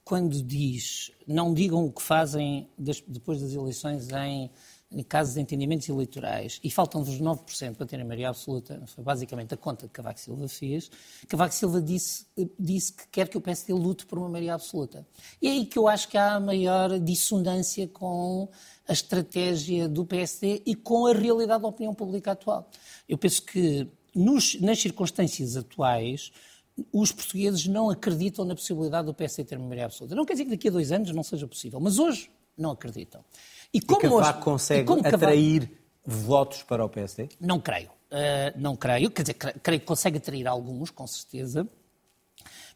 [0.03, 4.49] quando diz não digam o que fazem depois das eleições em,
[4.89, 9.57] em casos de entendimentos eleitorais e faltam-vos 9% para terem maioria absoluta, foi basicamente a
[9.57, 10.89] conta que Cavaco Silva fez,
[11.27, 12.25] Cavaco Silva disse,
[12.57, 15.05] disse que quer que o PSD lute por uma maioria absoluta.
[15.41, 18.47] E é aí que eu acho que há a maior dissonância com
[18.87, 22.69] a estratégia do PSD e com a realidade da opinião pública atual.
[23.09, 26.31] Eu penso que nos, nas circunstâncias atuais,
[26.93, 30.15] os portugueses não acreditam na possibilidade do PSD ter maioria absoluta.
[30.15, 33.23] Não quer dizer que daqui a dois anos não seja possível, mas hoje não acreditam.
[33.73, 35.77] E como e Cavaco hoje, consegue como atrair Cavaco...
[36.05, 37.29] votos para o PSD?
[37.39, 37.89] Não creio.
[38.11, 39.11] Uh, não creio.
[39.11, 41.67] Quer dizer, creio que consegue atrair alguns, com certeza.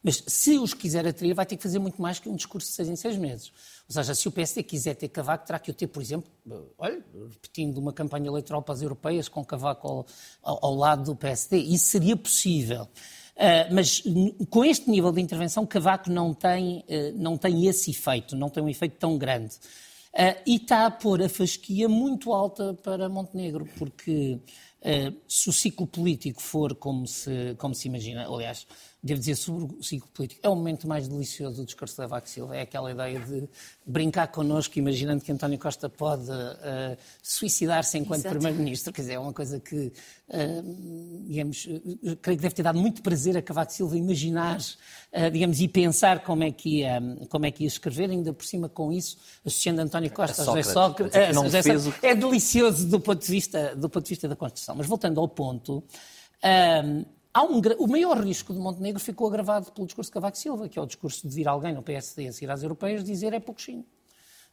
[0.02, 2.74] Mas se os quiser atrair, vai ter que fazer muito mais que um discurso de
[2.74, 3.52] seis em seis meses.
[3.88, 6.28] Ou seja, se o PSD quiser ter Cavaco, terá que o ter, por exemplo,
[6.76, 10.06] olha, repetindo uma campanha eleitoral para as europeias com Cavaco ao,
[10.42, 11.58] ao, ao lado do PSD.
[11.58, 12.88] Isso seria possível.
[13.34, 14.02] Uh, mas
[14.50, 18.62] com este nível de intervenção, Cavaco não tem, uh, não tem esse efeito, não tem
[18.62, 19.54] um efeito tão grande.
[20.14, 24.40] Uh, e está a pôr a fasquia muito alta para Montenegro, porque
[25.28, 28.66] se o ciclo político for como se, como se imagina, aliás,
[29.02, 32.28] devo dizer sobre o ciclo político, é o momento mais delicioso do discurso da Vaca
[32.28, 33.48] Silva, é aquela ideia de
[33.84, 39.32] brincar connosco, imaginando que António Costa pode uh, suicidar-se enquanto Primeiro-Ministro, quer dizer, é uma
[39.32, 39.92] coisa que,
[40.28, 41.64] uh, digamos,
[42.22, 46.22] creio que deve ter dado muito prazer a Cavaco Silva imaginar, uh, digamos, e pensar
[46.22, 49.80] como é, que ia, como é que ia escrever, ainda por cima com isso, associando
[49.80, 54.10] António Costa a José Sócrates, Sócrates é delicioso do ponto, de vista, do ponto de
[54.10, 54.76] vista da Constituição.
[54.76, 55.82] Mas voltando ao ponto,
[56.44, 56.82] Há
[57.40, 60.82] um, o maior risco de Montenegro ficou agravado pelo discurso de Cavaco Silva, que é
[60.82, 63.86] o discurso de vir alguém no PSD a seguir às europeias dizer é pouquinho.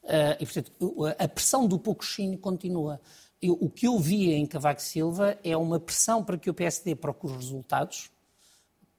[0.03, 0.71] Uh, e, portanto,
[1.17, 3.01] a pressão do pouquinho continua.
[3.41, 6.95] Eu, o que eu vi em Cavaco Silva é uma pressão para que o PSD
[6.95, 8.09] procure resultados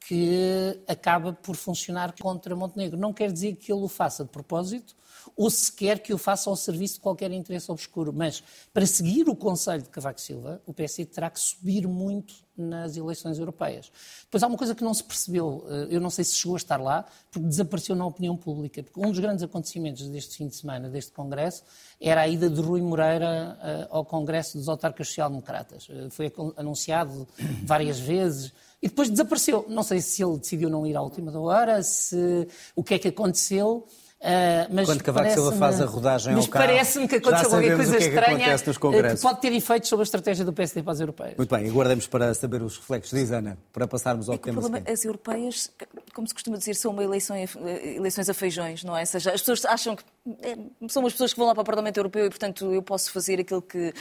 [0.06, 2.98] que acaba por funcionar contra Montenegro.
[2.98, 4.96] Não quer dizer que ele o faça de propósito,
[5.36, 8.12] ou sequer que o faça ao serviço de qualquer interesse obscuro.
[8.12, 12.96] Mas, para seguir o conselho de Cavaco Silva, o PSD terá que subir muito nas
[12.96, 13.90] eleições europeias.
[14.24, 16.58] Depois há uma coisa que não se percebeu, eh, eu não sei se chegou a
[16.58, 18.82] estar lá, porque desapareceu na opinião pública.
[18.82, 21.62] Porque um dos grandes acontecimentos deste fim de semana, deste Congresso,
[22.00, 25.88] era a ida de Rui Moreira eh, ao Congresso dos Autarcas Social-Democratas.
[25.88, 27.26] Eh, foi anunciado
[27.64, 29.66] várias vezes e depois desapareceu.
[29.68, 33.08] Não sei se ele decidiu não ir à última hora, se o que é que
[33.08, 33.86] aconteceu.
[34.20, 37.96] Uh, mas Quando Cavaco Silva faz a rodagem ao carro, parece-me que aconteceu qualquer coisa
[37.96, 41.00] que é estranha que, que pode ter efeitos sobre a estratégia do PSD para as
[41.00, 41.36] europeias.
[41.38, 43.18] Muito bem, aguardemos para saber os reflexos.
[43.18, 44.92] Diz, Ana, para passarmos ao é tema o problema, seguinte.
[44.92, 45.72] As europeias,
[46.12, 47.34] como se costuma dizer, são uma eleição,
[47.82, 49.00] eleições a feijões, não é?
[49.00, 50.04] Ou seja, as pessoas acham que
[50.42, 50.58] é,
[50.90, 53.40] são as pessoas que vão lá para o Parlamento Europeu e, portanto, eu posso fazer
[53.40, 53.94] aquilo que...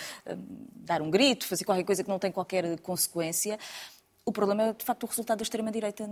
[0.76, 3.58] Dar um grito, fazer qualquer coisa que não tem qualquer consequência.
[4.30, 6.08] O problema é, de facto, o resultado da extrema-direita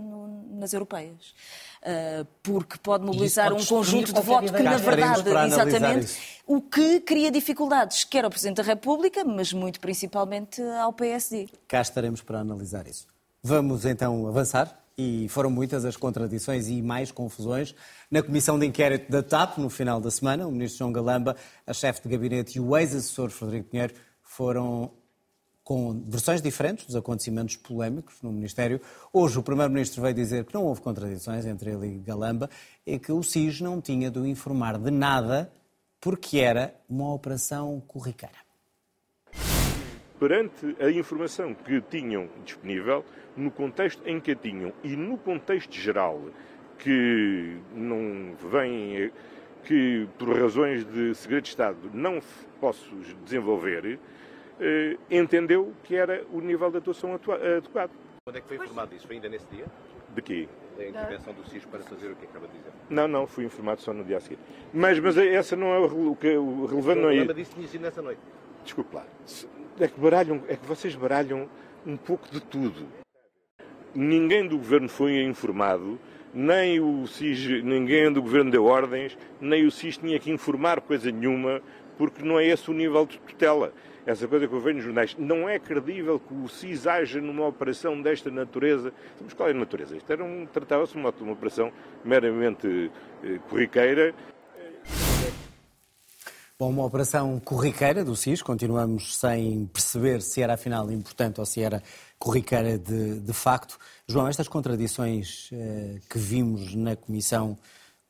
[0.50, 1.32] nas europeias.
[1.80, 6.98] Uh, porque pode mobilizar pode um conjunto de votos que, na verdade, exatamente, o que
[6.98, 11.48] cria dificuldades, quer ao Presidente da República, mas muito principalmente ao PSD.
[11.68, 13.06] Cá estaremos para analisar isso.
[13.40, 14.76] Vamos então avançar.
[15.00, 17.72] E foram muitas as contradições e mais confusões
[18.10, 20.44] na comissão de inquérito da TAP no final da semana.
[20.44, 24.90] O ministro João Galamba, a chefe de gabinete e o ex-assessor Frederico Pinheiro foram
[25.68, 28.80] com versões diferentes dos acontecimentos polémicos no Ministério.
[29.12, 32.48] Hoje o Primeiro-Ministro veio dizer que não houve contradições entre ele e Galamba
[32.86, 35.52] e que o SIS não tinha de o informar de nada
[36.00, 38.38] porque era uma operação corriqueira.
[40.18, 43.04] Perante a informação que tinham disponível,
[43.36, 46.18] no contexto em que a tinham e no contexto geral,
[46.78, 49.12] que não vem,
[49.64, 52.22] que por razões de segredo de Estado não
[52.58, 52.88] posso
[53.22, 53.98] desenvolver,
[55.10, 57.90] entendeu que era o nível de atuação adequado.
[58.24, 59.06] Quando é que foi informado disso?
[59.06, 59.64] Foi ainda nesse dia?
[60.14, 60.48] De quê?
[60.76, 62.72] Da intervenção do SIS para fazer o que acaba de dizer.
[62.90, 64.38] Não, não, fui informado só no dia a seguir.
[64.72, 67.00] Mas, mas essa não é o, que, o relevante.
[67.00, 67.22] Não é...
[67.22, 68.20] O disse tinha sido nessa noite.
[68.64, 69.06] Desculpe lá.
[69.80, 71.48] É que, baralham, é que vocês baralham
[71.86, 72.86] um pouco de tudo.
[73.94, 75.98] Ninguém do governo foi informado,
[76.34, 81.10] nem o SIS, ninguém do governo deu ordens, nem o SIS tinha que informar coisa
[81.10, 81.62] nenhuma,
[81.98, 83.72] porque não é esse o nível de tutela
[84.08, 85.14] essa coisa que eu vejo nos jornais.
[85.18, 88.90] Não é credível que o SIS haja numa operação desta natureza.
[89.22, 89.98] Mas qual é a natureza?
[89.98, 91.70] Isto era um, tratava-se de uma, uma, operação
[92.02, 92.90] meramente
[93.22, 94.14] eh, corriqueira.
[96.58, 101.62] Bom, uma operação corriqueira do SIS, continuamos sem perceber se era afinal importante ou se
[101.62, 101.82] era
[102.18, 103.78] corriqueira de, de facto.
[104.08, 107.58] João, estas contradições eh, que vimos na Comissão,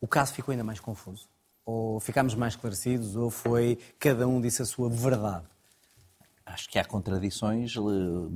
[0.01, 1.29] o caso ficou ainda mais confuso?
[1.71, 5.45] Ou ficámos mais esclarecidos, ou foi cada um disse a sua verdade?
[6.47, 7.81] acho que há contradições eh,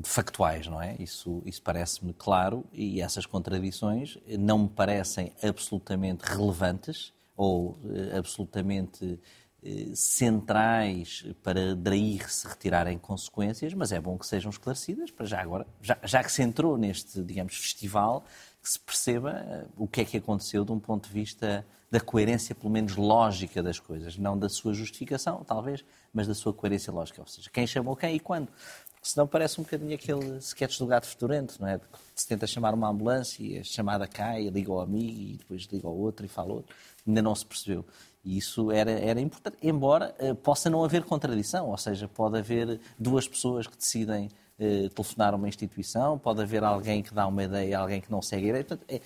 [0.04, 0.96] factuais, não é?
[0.98, 9.18] Isso, isso parece-me claro e essas contradições não me parecem absolutamente relevantes ou eh, absolutamente
[9.64, 15.40] eh, centrais para daí se retirarem consequências, mas é bom que sejam esclarecidas para já
[15.40, 18.26] agora, já, já que se entrou neste, digamos, festival,
[18.62, 22.54] que se perceba o que é que aconteceu de um ponto de vista da coerência,
[22.54, 27.20] pelo menos lógica das coisas, não da sua justificação, talvez, mas da sua coerência lógica.
[27.20, 28.46] Ou seja, quem chamou quem e quando.
[28.46, 31.78] Porque senão parece um bocadinho aquele sketch do gato fedorento, não é?
[32.14, 35.86] Se tenta chamar uma ambulância e a chamada cai, liga ao amigo e depois liga
[35.86, 36.74] ao outro e fala outro.
[37.06, 37.84] Ainda não se percebeu.
[38.24, 42.80] E isso era, era importante, embora uh, possa não haver contradição, ou seja, pode haver
[42.98, 47.42] duas pessoas que decidem uh, telefonar a uma instituição, pode haver alguém que dá uma
[47.42, 48.64] ideia, alguém que não segue a ideia.
[48.64, 49.00] Portanto, é,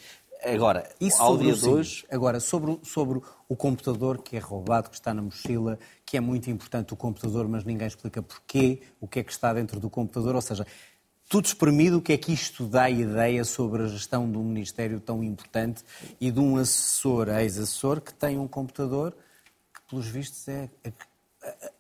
[0.44, 2.04] Agora, Isso ao dia de hoje...
[2.10, 6.50] Agora, sobre, sobre o computador que é roubado, que está na mochila, que é muito
[6.50, 10.34] importante o computador, mas ninguém explica porquê, o que é que está dentro do computador,
[10.34, 10.66] ou seja,
[11.28, 15.00] tudo espremido, o que é que isto dá ideia sobre a gestão de um ministério
[15.00, 15.82] tão importante
[16.20, 19.16] e de um assessor, ex-assessor, que tem um computador
[19.74, 20.68] que, pelos vistos, é,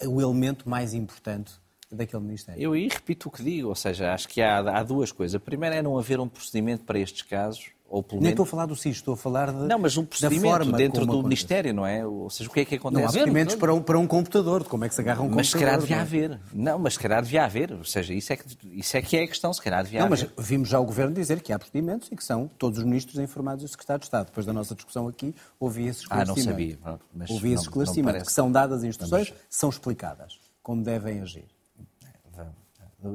[0.04, 1.52] o elemento mais importante
[1.90, 2.60] daquele Ministério.
[2.60, 5.36] Eu aí repito o que digo, ou seja, acho que há, há duas coisas.
[5.36, 8.46] A primeira é não haver um procedimento para estes casos ou pelo Nem estou a
[8.46, 11.22] falar do SIS, estou a falar de, Não, mas um procedimento dentro do acontece.
[11.22, 12.04] Ministério, não é?
[12.04, 13.02] Ou seja, o que é que acontece?
[13.02, 15.28] Não há procedimentos para um, para um computador, de como é que se agarra um
[15.28, 15.50] mas computador.
[15.50, 16.00] Mas se calhar devia é?
[16.00, 16.40] haver.
[16.52, 17.72] Não, mas se calhar devia haver.
[17.72, 20.06] Ou seja, isso é que, isso é, que é a questão, se calhar devia não,
[20.06, 20.30] haver.
[20.36, 23.18] mas vimos já o Governo dizer que há procedimentos e que são todos os ministros
[23.18, 24.26] informados e o Secretário de Estado.
[24.26, 26.44] Depois da nossa discussão aqui, ouvi esses esclarecimentos.
[26.44, 27.00] Ah, não sabia.
[27.14, 29.40] Mas ouvi esses esclarecimentos, que são dadas instruções, mas...
[29.48, 31.46] são explicadas, como devem agir.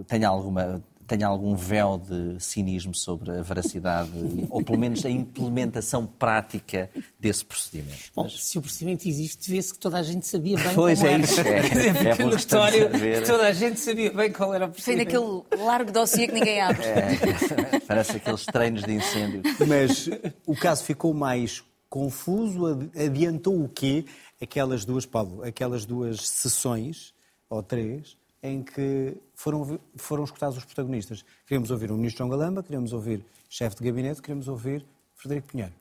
[0.07, 4.11] Tenho alguma tenha algum véu de cinismo sobre a veracidade,
[4.49, 8.11] ou pelo menos a implementação prática desse procedimento.
[8.15, 8.43] Bom, Mas...
[8.43, 11.23] se o procedimento existe, vê-se que toda a gente sabia bem pois como é era.
[11.23, 12.91] Isso, é, é, no história,
[13.25, 15.11] toda a gente sabia bem qual era o procedimento.
[15.11, 16.85] Foi naquele largo dossiê que ninguém abre.
[16.85, 19.41] É, parece aqueles treinos de incêndio.
[19.67, 20.09] Mas
[20.45, 24.05] o caso ficou mais confuso, adiantou o quê?
[24.41, 27.13] Aquelas duas, Paulo, aquelas duas sessões,
[27.49, 31.23] ou três, em que foram, foram escutados os protagonistas.
[31.45, 35.73] Queríamos ouvir o ministro João Galamba, queríamos ouvir chefe de gabinete, queríamos ouvir Frederico Pinheiro.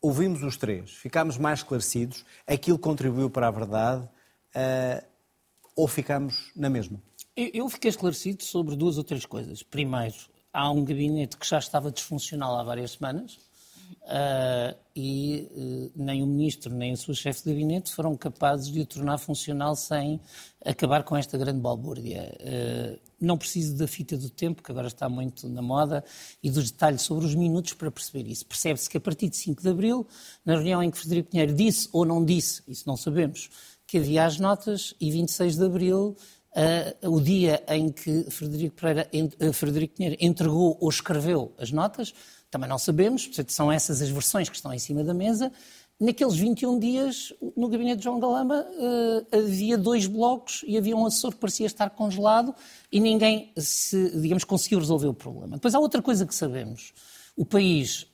[0.00, 5.04] Ouvimos os três, ficámos mais esclarecidos, aquilo contribuiu para a verdade uh,
[5.76, 7.00] ou ficámos na mesma?
[7.36, 9.62] Eu, eu fiquei esclarecido sobre duas ou três coisas.
[9.62, 10.16] Primeiro,
[10.52, 13.38] há um gabinete que já estava disfuncional há várias semanas,
[14.02, 18.80] uh, e uh, nem o ministro nem a sua chefe de gabinete foram capazes de
[18.80, 20.20] o tornar funcional sem
[20.64, 22.36] acabar com esta grande balbúrdia.
[22.40, 26.02] Uh, não preciso da fita do tempo, que agora está muito na moda,
[26.42, 28.46] e dos detalhes sobre os minutos para perceber isso.
[28.46, 30.06] Percebe-se que a partir de 5 de abril,
[30.44, 33.50] na reunião em que Frederico Pinheiro disse ou não disse, isso não sabemos,
[33.86, 36.16] que havia as notas, e 26 de abril
[36.52, 42.12] Uh, o dia em que Frederico, Pereira, uh, Frederico Pinheiro entregou ou escreveu as notas,
[42.50, 45.52] também não sabemos, portanto, são essas as versões que estão em cima da mesa.
[46.00, 51.04] Naqueles 21 dias, no gabinete de João Galamba, uh, havia dois blocos e havia um
[51.04, 52.54] assessor que parecia estar congelado
[52.90, 55.56] e ninguém, se, digamos, conseguiu resolver o problema.
[55.56, 56.94] Depois há outra coisa que sabemos.
[57.36, 58.06] O país,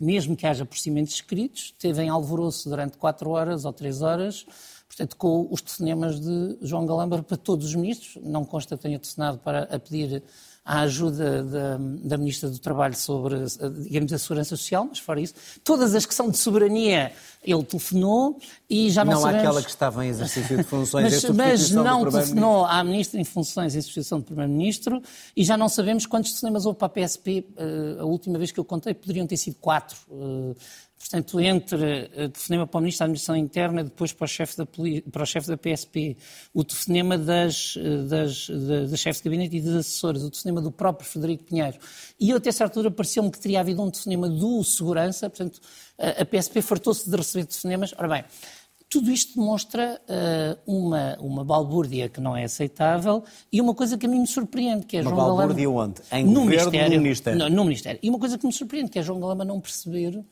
[0.00, 4.46] mesmo que haja procedimentos escritos, teve em alvoroço durante quatro horas ou três horas
[4.92, 8.22] portanto, com os telefonemas de João Galamba para todos os ministros.
[8.22, 10.22] Não consta que tenha telefonado para a pedir
[10.64, 13.36] a ajuda da, da, Ministra do Trabalho sobre,
[13.82, 15.34] digamos, a segurança social, mas fora isso,
[15.64, 17.12] todas as que são de soberania,
[17.44, 18.38] ele telefonou
[18.70, 19.42] e já não, não sabemos...
[19.42, 23.24] Não aquela que estava em exercício de funções mas, mas não telefonou à Ministra em
[23.24, 25.02] funções em substituição do Primeiro-Ministro
[25.36, 27.44] e já não sabemos quantos telefonemas houve para a PSP.
[27.56, 29.96] Eh, a última vez que eu contei poderiam ter sido quatro.
[30.10, 30.54] Eh,
[30.98, 34.64] portanto, entre o telefonema para o Ministro da Administração Interna, depois para o chefe da,
[35.10, 36.16] para o chefe da PSP,
[36.54, 37.74] o telefonema das,
[38.08, 41.76] das, das, das chefes de gabinete e das assessoras, o telefonema do próprio Frederico Pinheiro.
[42.20, 45.60] E eu, até certa altura, pareceu-me que teria havido um telefonema do Segurança, portanto,
[45.98, 47.94] a PSP fartou-se de receber telefonemas.
[47.96, 48.24] Ora bem,
[48.92, 54.04] tudo isto demonstra uh, uma, uma balbúrdia que não é aceitável e uma coisa que
[54.04, 55.32] a mim me surpreende, que é uma João Galamba...
[55.32, 56.02] Uma balbúrdia onde?
[56.12, 57.38] Em no Ministério, no Ministério.
[57.38, 58.00] No, no Ministério.
[58.02, 60.22] E uma coisa que me surpreende, que é João Galamba não perceber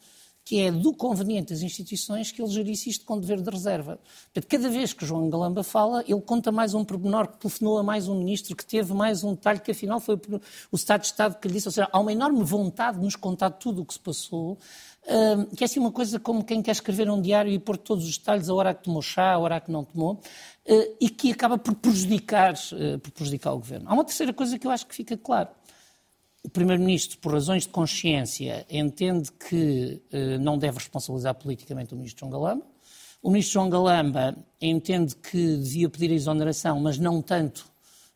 [0.50, 4.00] que é do conveniente das instituições que ele gerisse isto com dever de reserva.
[4.48, 8.08] Cada vez que João Galamba fala, ele conta mais um pormenor que telefonou a mais
[8.08, 10.20] um ministro, que teve mais um detalhe, que afinal foi
[10.72, 11.68] o Estado de Estado que lhe disse.
[11.68, 14.58] Ou seja, há uma enorme vontade de nos contar tudo o que se passou,
[15.56, 18.18] que é assim uma coisa como quem quer escrever um diário e pôr todos os
[18.18, 21.58] detalhes, a hora que tomou chá, a hora que não tomou, uh, e que acaba
[21.58, 23.88] por prejudicar, uh, por prejudicar o governo.
[23.88, 25.50] Há uma terceira coisa que eu acho que fica claro
[26.42, 32.20] o Primeiro-Ministro, por razões de consciência, entende que eh, não deve responsabilizar politicamente o Ministro
[32.20, 32.66] João Galamba.
[33.22, 37.66] O Ministro João Galamba entende que devia pedir a exoneração, mas não tanto,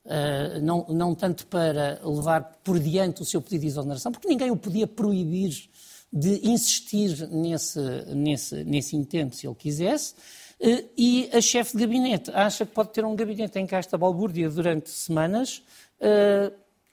[0.06, 4.50] eh, não, não tanto para levar por diante o seu pedido de exoneração, porque ninguém
[4.50, 5.68] o podia proibir
[6.10, 7.80] de insistir nesse,
[8.14, 10.14] nesse, nesse intento, se ele quisesse.
[10.58, 14.48] Eh, e a chefe de gabinete acha que pode ter um gabinete em esta balbúrdia
[14.48, 15.62] durante semanas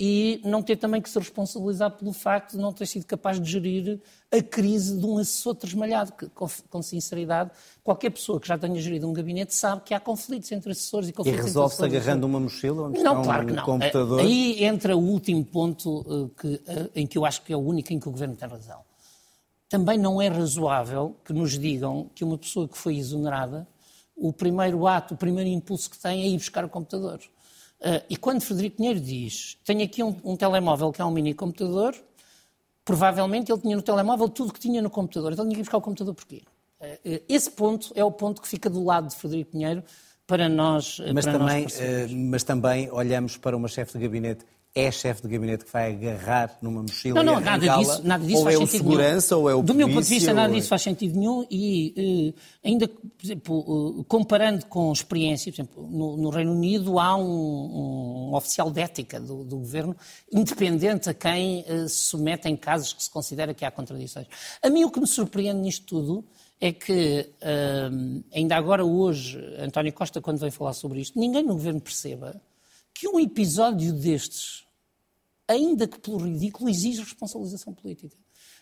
[0.03, 3.47] e não ter também que se responsabilizar pelo facto de não ter sido capaz de
[3.47, 7.51] gerir a crise de um assessor tresmalhado, que, com, sinceridade,
[7.83, 11.13] qualquer pessoa que já tenha gerido um gabinete sabe que há conflitos entre assessores e
[11.13, 13.63] conflitos E resolve-se agarrando uma mochila não, claro um que não.
[13.63, 14.21] computador?
[14.21, 17.59] Aí entra o último ponto uh, que, uh, em que eu acho que é o
[17.59, 18.79] único em que o Governo tem razão.
[19.69, 23.67] Também não é razoável que nos digam que uma pessoa que foi exonerada,
[24.15, 27.19] o primeiro ato, o primeiro impulso que tem é ir buscar o computador.
[27.81, 31.33] Uh, e quando Frederico Pinheiro diz, tenho aqui um, um telemóvel que é um mini
[31.33, 31.95] computador,
[32.85, 35.33] provavelmente ele tinha no telemóvel tudo que tinha no computador.
[35.33, 36.43] Então tinha que buscar o computador porquê?
[36.79, 39.83] Uh, esse ponto é o ponto que fica do lado de Frederico Pinheiro
[40.27, 40.99] para nós.
[41.13, 45.27] Mas, para também, nós mas também olhamos para uma chefe de gabinete é chefe de
[45.27, 48.55] gabinete que vai agarrar numa mochila não, não, e nada disso, nada disso ou faz
[48.55, 49.43] é o segurança nenhum.
[49.43, 52.33] ou é o Do meu ponto de vista, nada é- disso faz sentido nenhum e
[52.33, 57.17] uh, ainda, por exemplo, uh, comparando com experiência, por exemplo, no, no Reino Unido há
[57.17, 59.95] um, um, oficial de ética do, do, governo
[60.31, 64.27] independente a quem uh, se submete em casos que se considera que há contradições.
[64.63, 66.23] A mim o que me surpreende nisto tudo
[66.61, 67.27] é que
[68.31, 72.39] ainda agora hoje, António Costa, quando vem falar sobre isto, ninguém no governo perceba
[72.93, 74.65] que um episódio destes,
[75.47, 78.15] ainda que pelo ridículo, exige responsabilização política.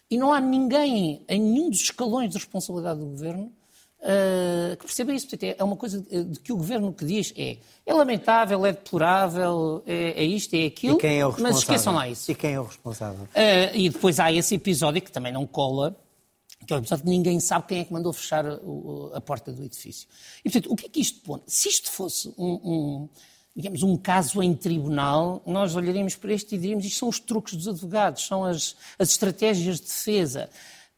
[0.10, 3.54] E não há ninguém em nenhum dos escalões de responsabilidade do governo
[4.00, 5.28] uh, que perceba isso.
[5.28, 9.84] Portanto, é uma coisa de que o governo que diz é é lamentável, é deplorável,
[9.86, 11.54] é, é isto, é aquilo, e quem é o responsável?
[11.54, 12.32] mas esqueçam lá isso.
[12.32, 13.26] E quem é o responsável?
[13.26, 15.96] Uh, e depois há esse episódio que também não cola,
[16.66, 18.60] que é o episódio que ninguém sabe quem é que mandou fechar a,
[19.14, 20.08] a porta do edifício.
[20.44, 21.42] E, portanto, o que é que isto põe?
[21.48, 23.10] Se isto fosse um, um
[23.60, 27.56] digamos, um caso em tribunal, nós olharíamos para isto e diríamos isto são os truques
[27.56, 30.50] dos advogados, são as, as estratégias de defesa.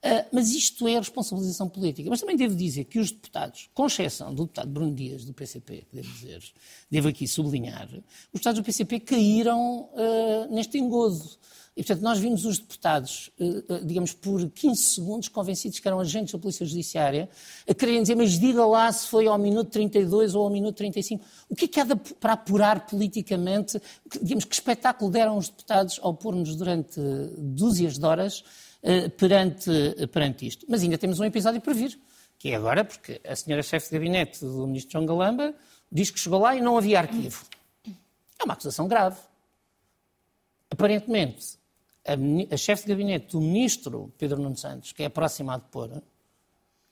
[0.04, 2.10] Uh, mas isto é responsabilização política.
[2.10, 5.86] Mas também devo dizer que os deputados, com exceção do deputado Bruno Dias, do PCP,
[5.90, 6.44] que devo dizer,
[6.90, 8.02] devo aqui sublinhar, os
[8.34, 11.30] deputados do PCP caíram uh, neste engodo.
[11.76, 16.34] E, portanto, nós vimos os deputados, eh, digamos, por 15 segundos, convencidos que eram agentes
[16.34, 17.30] da Polícia Judiciária,
[17.68, 21.24] a quererem dizer, mas diga lá se foi ao minuto 32 ou ao minuto 35.
[21.50, 21.86] O que é que há
[22.20, 23.82] para apurar politicamente?
[24.22, 27.00] Digamos, que espetáculo deram os deputados ao pôr-nos durante
[27.38, 28.44] dúzias de horas
[29.18, 30.66] perante, uh, perante isto.
[30.70, 32.00] Mas ainda temos um episódio para vir,
[32.38, 35.54] que é agora, porque a senhora chefe de gabinete do ministro João Galamba
[35.92, 37.46] diz que chegou lá e não havia arquivo.
[37.86, 39.20] É uma acusação grave.
[40.70, 41.60] Aparentemente,
[42.06, 42.14] a,
[42.54, 46.02] a chefe de gabinete do ministro Pedro Nuno Santos, que é a próxima a depor,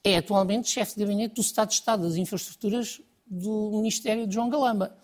[0.04, 4.50] é atualmente chefe de gabinete do Estado de Estado das Infraestruturas do Ministério de João
[4.50, 4.96] Galamba.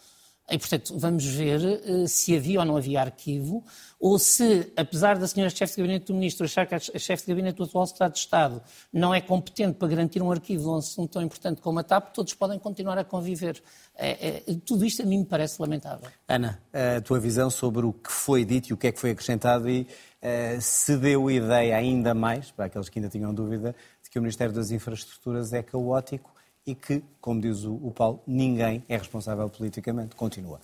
[0.50, 3.64] E, portanto, vamos ver uh, se havia ou não havia arquivo,
[4.00, 7.30] ou se, apesar da senhora chefe de gabinete do ministro achar que a chefe de
[7.30, 8.62] gabinete do atual Estado de Estado
[8.94, 12.14] não é competente para garantir um arquivo de um assunto tão importante como a TAP,
[12.14, 13.62] todos podem continuar a conviver.
[13.96, 16.08] É, é, tudo isto a mim me parece lamentável.
[16.28, 19.12] Ana, a tua visão sobre o que foi dito e o que é que foi
[19.12, 19.82] acrescentado e
[20.22, 24.22] uh, se deu ideia ainda mais, para aqueles que ainda tinham dúvida, de que o
[24.22, 26.35] Ministério das Infraestruturas é caótico
[26.66, 30.16] e que, como diz o, o Paulo, ninguém é responsável politicamente.
[30.16, 30.60] Continua.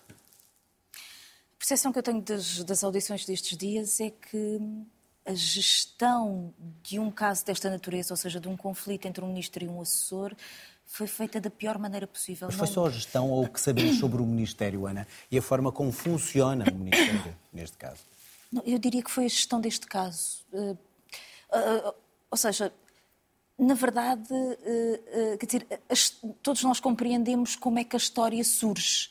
[0.94, 4.60] A percepção que eu tenho das, das audições destes dias é que
[5.26, 9.64] a gestão de um caso desta natureza, ou seja, de um conflito entre um ministro
[9.64, 10.36] e um assessor,
[10.86, 12.48] foi feita da pior maneira possível.
[12.48, 15.42] Mas foi só a gestão ou o que sabemos sobre o Ministério, Ana, e a
[15.42, 18.02] forma como funciona o Ministério, neste caso?
[18.52, 20.40] Não, eu diria que foi a gestão deste caso.
[20.52, 21.94] Uh, uh, uh,
[22.30, 22.74] ou seja,
[23.62, 25.68] na verdade, eh, eh, quer dizer,
[26.42, 29.10] todos nós compreendemos como é que a história surge.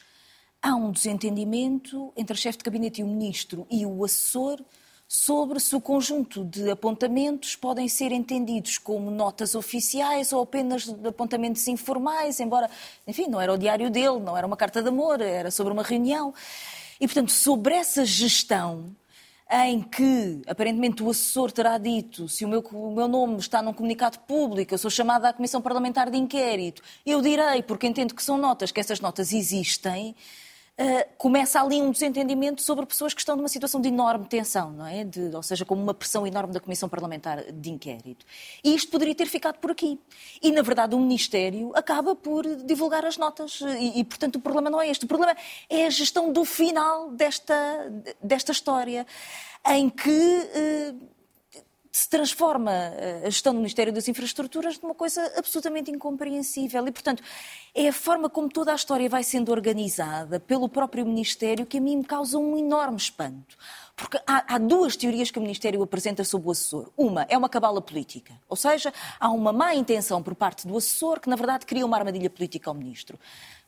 [0.61, 4.61] Há um desentendimento entre a chefe de gabinete e o ministro e o assessor
[5.07, 11.67] sobre se o conjunto de apontamentos podem ser entendidos como notas oficiais ou apenas apontamentos
[11.69, 12.69] informais, embora,
[13.07, 15.85] enfim, não era o diário dele, não era uma carta de amor, era sobre uma
[15.85, 16.35] reunião.
[17.01, 18.95] E, portanto, sobre essa gestão,
[19.51, 23.73] em que aparentemente o assessor terá dito se o meu, o meu nome está num
[23.73, 28.23] comunicado público, eu sou chamada à Comissão Parlamentar de Inquérito, eu direi, porque entendo que
[28.23, 30.15] são notas, que essas notas existem,
[30.81, 34.87] Uh, começa ali um desentendimento sobre pessoas que estão numa situação de enorme tensão, não
[34.87, 35.05] é?
[35.05, 38.25] De, ou seja, com uma pressão enorme da Comissão Parlamentar de Inquérito.
[38.65, 40.01] E isto poderia ter ficado por aqui.
[40.41, 43.61] E, na verdade, o Ministério acaba por divulgar as notas.
[43.79, 45.05] E, e portanto, o problema não é este.
[45.05, 45.37] O problema
[45.69, 49.07] é a gestão do final desta, desta história,
[49.67, 50.09] em que.
[50.09, 51.20] Uh,
[51.93, 56.87] se transforma eh, a gestão do Ministério das Infraestruturas numa coisa absolutamente incompreensível.
[56.87, 57.23] E, portanto,
[57.75, 61.81] é a forma como toda a história vai sendo organizada pelo próprio Ministério que a
[61.81, 63.57] mim me causa um enorme espanto.
[64.01, 66.91] Porque há, há, duas teorias que o Ministério apresenta sobre o assessor.
[66.97, 71.21] Uma é uma cabala política, ou seja, há uma má intenção por parte do assessor
[71.21, 73.19] que, na verdade, cria uma armadilha política ao Ministro.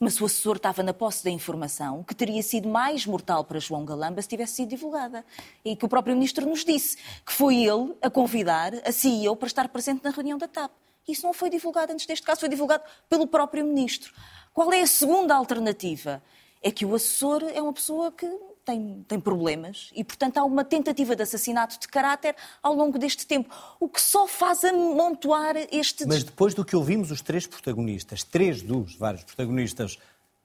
[0.00, 3.84] Mas o assessor estava na posse da informação que teria sido mais mortal para João
[3.84, 5.22] Galamba se tivesse sido divulgada.
[5.62, 9.48] E que o próprio Ministro nos disse que foi ele a convidar a CEO para
[9.48, 10.72] estar presente na reunião da TAP.
[11.06, 14.14] Isso não foi divulgado antes deste caso, foi divulgado pelo próprio Ministro.
[14.54, 16.22] Qual é a segunda alternativa?
[16.62, 18.26] É que o assessor é uma pessoa que
[18.64, 23.26] tem, tem problemas e, portanto, há uma tentativa de assassinato de caráter ao longo deste
[23.26, 26.06] tempo, o que só faz amontoar este...
[26.06, 29.98] Mas depois do que ouvimos os três protagonistas, três dos vários protagonistas,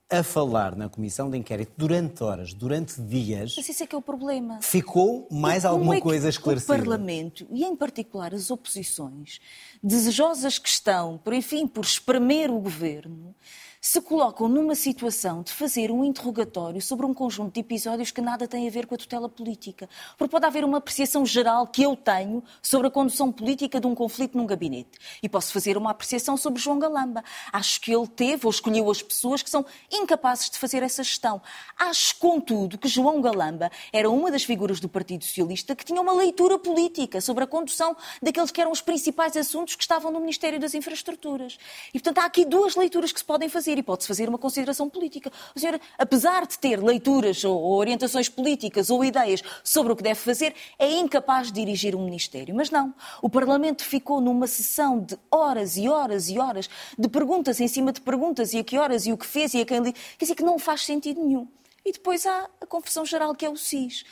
[0.09, 3.53] a falar na comissão de inquérito durante horas, durante dias.
[3.57, 4.61] Mas isso é que é o problema.
[4.61, 6.73] Ficou mais alguma é coisa esclarecida?
[6.73, 9.41] O Parlamento, e em particular as oposições,
[9.83, 13.35] desejosas que estão, por enfim, por espremer o governo,
[13.79, 18.47] se colocam numa situação de fazer um interrogatório sobre um conjunto de episódios que nada
[18.47, 19.87] tem a ver com a tutela política.
[20.17, 23.93] Porque pode haver uma apreciação geral que eu tenho sobre a condução política de um
[23.93, 24.97] conflito num gabinete.
[25.21, 27.23] E posso fazer uma apreciação sobre João Galamba.
[27.51, 31.41] Acho que ele teve ou escolheu as pessoas que são incapazes de fazer essa gestão.
[31.77, 36.13] Acho, contudo, que João Galamba era uma das figuras do Partido Socialista que tinha uma
[36.13, 40.59] leitura política sobre a condução daqueles que eram os principais assuntos que estavam no Ministério
[40.59, 41.57] das Infraestruturas.
[41.93, 44.87] E, portanto, há aqui duas leituras que se podem fazer e pode-se fazer uma consideração
[44.87, 45.31] política.
[45.55, 50.19] O senhor, apesar de ter leituras ou orientações políticas ou ideias sobre o que deve
[50.19, 52.53] fazer, é incapaz de dirigir um ministério.
[52.55, 52.93] Mas não.
[53.21, 57.91] O Parlamento ficou numa sessão de horas e horas e horas de perguntas em cima
[57.91, 59.93] de perguntas e a que horas e o que fez e a quem li.
[59.93, 61.47] Quer dizer que não faz sentido nenhum.
[61.83, 64.03] E depois há a confusão geral que é o SIS.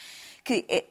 [0.44, 0.86] Que é,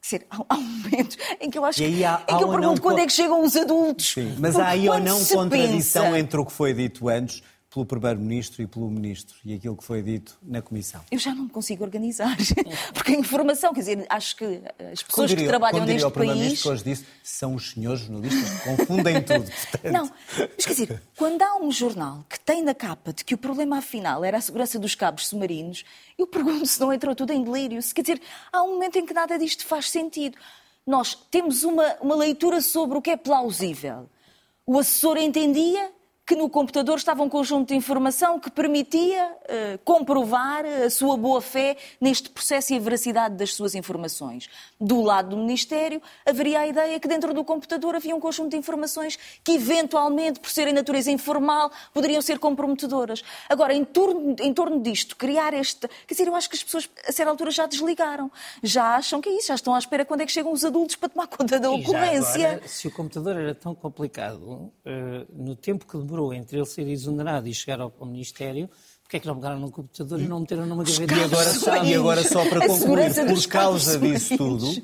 [0.00, 3.00] Dizer, há, um momento em que eu acho que, há, em que eu pergunto quando
[3.00, 4.12] é que chegam os adultos.
[4.12, 6.18] Sim, mas há aí ou não contradição pensa...
[6.18, 10.02] entre o que foi dito antes pelo Primeiro-Ministro e pelo Ministro e aquilo que foi
[10.02, 11.02] dito na Comissão?
[11.10, 12.36] Eu já não me consigo organizar,
[12.94, 16.62] porque a informação, quer dizer, acho que as pessoas diria, que trabalham neste o país...
[16.62, 19.92] Como hoje disse, são os senhores jornalistas que confundem tudo, portanto...
[19.92, 20.10] Não,
[20.56, 23.78] mas quer dizer, quando há um jornal que tem na capa de que o problema
[23.78, 25.84] afinal era a segurança dos cabos submarinos,
[26.16, 29.04] eu pergunto se não entrou tudo em delírio, se quer dizer, há um momento em
[29.04, 30.38] que nada disto faz sentido.
[30.86, 34.08] Nós temos uma, uma leitura sobre o que é plausível.
[34.64, 35.97] O assessor entendia
[36.28, 41.78] que no computador estava um conjunto de informação que permitia uh, comprovar a sua boa-fé
[41.98, 44.46] neste processo e a veracidade das suas informações.
[44.78, 48.58] Do lado do Ministério, haveria a ideia que dentro do computador havia um conjunto de
[48.58, 53.24] informações que, eventualmente, por serem natureza informal, poderiam ser comprometedoras.
[53.48, 55.88] Agora, em torno, em torno disto, criar este.
[56.06, 58.30] Quer dizer, eu acho que as pessoas, a certa altura, já desligaram.
[58.62, 60.94] Já acham que é isso, já estão à espera quando é que chegam os adultos
[60.94, 62.48] para tomar conta da ocorrência.
[62.50, 66.86] Agora, se o computador era tão complicado, eh, no tempo que demorou entre ele ser
[66.88, 68.68] exonerado e chegar ao, Ministério,
[69.02, 71.14] porque é que não pegaram no computador e não meteram numa gaveta?
[71.14, 74.82] E agora, só, e agora só para concluir, por causa disso tudo,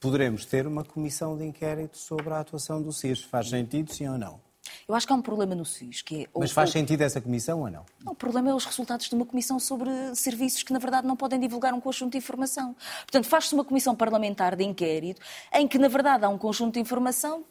[0.00, 3.22] poderemos ter uma comissão de inquérito sobre a atuação do CIS.
[3.22, 4.40] Faz sentido, sim ou não?
[4.86, 6.26] Eu acho que há um problema no SIS, que é...
[6.38, 7.84] Mas faz sentido essa comissão ou não?
[8.04, 8.12] não?
[8.12, 11.40] O problema é os resultados de uma comissão sobre serviços que, na verdade, não podem
[11.40, 12.76] divulgar um conjunto de informação.
[13.00, 15.20] Portanto, faz-se uma comissão parlamentar de inquérito
[15.52, 17.42] em que, na verdade, há um conjunto de informação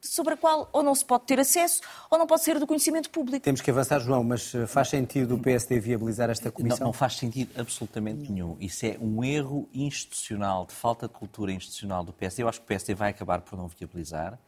[0.00, 1.80] sobre a qual ou não se pode ter acesso
[2.10, 3.44] ou não pode ser do conhecimento público.
[3.44, 6.78] Temos que avançar, João, mas eh, faz sentido o PSD viabilizar esta comissão?
[6.80, 8.56] Não, não faz sentido absolutamente nenhum.
[8.60, 12.42] Isso é um erro institucional, de falta de cultura institucional do PSD.
[12.42, 14.38] Eu acho que o PSD vai acabar por não viabilizar,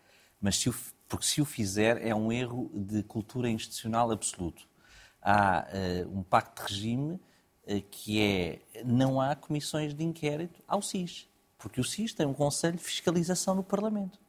[0.41, 0.75] mas se o
[1.11, 4.63] porque se o fizer é um erro de cultura institucional absoluto.
[5.21, 10.81] Há uh, um pacto de regime uh, que é não há comissões de inquérito ao
[10.81, 11.29] SIS,
[11.59, 14.21] porque o SIS tem um Conselho de Fiscalização no Parlamento.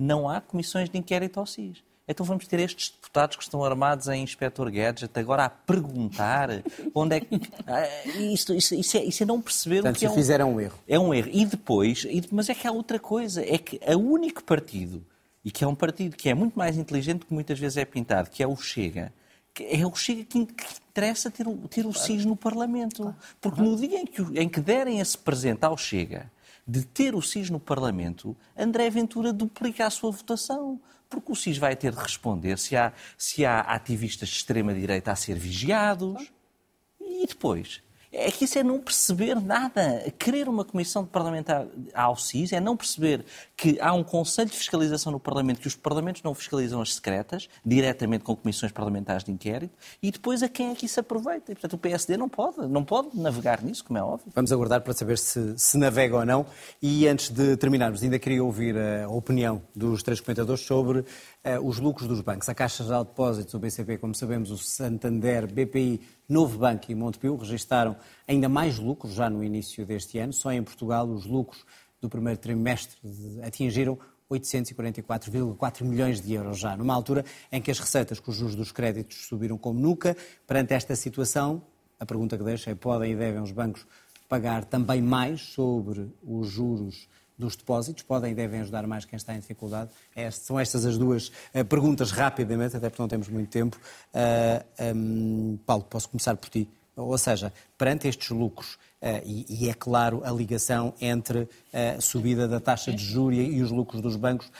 [0.00, 1.82] Não há comissões de inquérito ao SIS.
[2.08, 6.48] Então vamos ter estes deputados que estão armados em Inspector Gadget agora a perguntar
[6.92, 7.40] onde é que.
[7.66, 7.86] Ah,
[8.18, 10.10] isto, isso, isso, é, isso é não perceber Portanto, o que se é.
[10.10, 10.14] Um...
[10.14, 10.78] fizeram um erro.
[10.88, 11.28] É um erro.
[11.30, 15.04] E depois, mas é que há outra coisa, é que o único partido
[15.44, 18.30] e que é um partido que é muito mais inteligente que muitas vezes é pintado,
[18.30, 19.12] que é o Chega,
[19.54, 20.38] que é o Chega que,
[20.90, 23.14] interessa ter, ter o SIS no Parlamento.
[23.40, 26.30] Porque no dia em que, em que derem esse presente ao Chega
[26.70, 30.80] de ter o SIS no Parlamento, André Ventura duplica a sua votação.
[31.08, 35.16] Porque o SIS vai ter de responder se há, se há ativistas de extrema-direita a
[35.16, 36.30] ser vigiados.
[37.00, 37.82] E depois?
[38.12, 40.12] É que isso é não perceber nada.
[40.18, 43.24] Querer uma comissão parlamentar ao CIS é não perceber
[43.56, 47.48] que há um Conselho de Fiscalização no Parlamento, que os Parlamentos não fiscalizam as secretas,
[47.64, 51.52] diretamente com comissões parlamentares de inquérito, e depois a quem é que isso aproveita.
[51.52, 54.32] E, portanto, o PSD não pode, não pode navegar nisso, como é óbvio.
[54.34, 56.46] Vamos aguardar para saber se, se navega ou não.
[56.82, 61.04] E antes de terminarmos, ainda queria ouvir a opinião dos três comentadores sobre eh,
[61.62, 62.48] os lucros dos bancos.
[62.48, 66.94] A Caixa Geral de Depósitos, o BCP, como sabemos, o Santander, BPI, Novo Banco e
[66.94, 67.96] Montepio registaram
[68.28, 70.32] ainda mais lucros já no início deste ano.
[70.32, 71.64] Só em Portugal os lucros
[72.00, 72.98] do primeiro trimestre
[73.42, 73.98] atingiram
[74.30, 78.70] 844,4 milhões de euros já, numa altura em que as receitas com os juros dos
[78.70, 80.16] créditos subiram como nunca.
[80.46, 81.62] Perante esta situação,
[81.98, 83.86] a pergunta que deixa é: podem e devem os bancos
[84.28, 87.08] pagar também mais sobre os juros
[87.40, 89.90] dos depósitos, podem e devem ajudar mais quem está em dificuldade?
[90.14, 93.76] É, são estas as duas uh, perguntas rapidamente, até porque não temos muito tempo.
[93.76, 96.68] Uh, eh, um, Paulo, posso começar por ti.
[96.94, 102.46] Ou seja, perante estes lucros, uh, e, e, é claro a ligação entre a subida
[102.46, 104.50] da taxa de juros e os lucros dos bancos,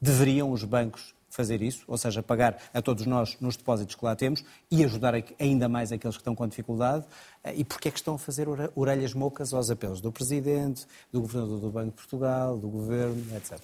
[0.00, 4.14] deveriam os bancos fazer isso, ou seja, pagar a todos nós nos depósitos que lá
[4.14, 7.04] temos e ajudar ainda mais aqueles que estão com dificuldade.
[7.42, 11.20] Eh, e porquê é que estão a fazer orelhas mocas aos apelos do Presidente, do
[11.20, 13.58] Governador do Banco de Portugal, do Governo, etc.?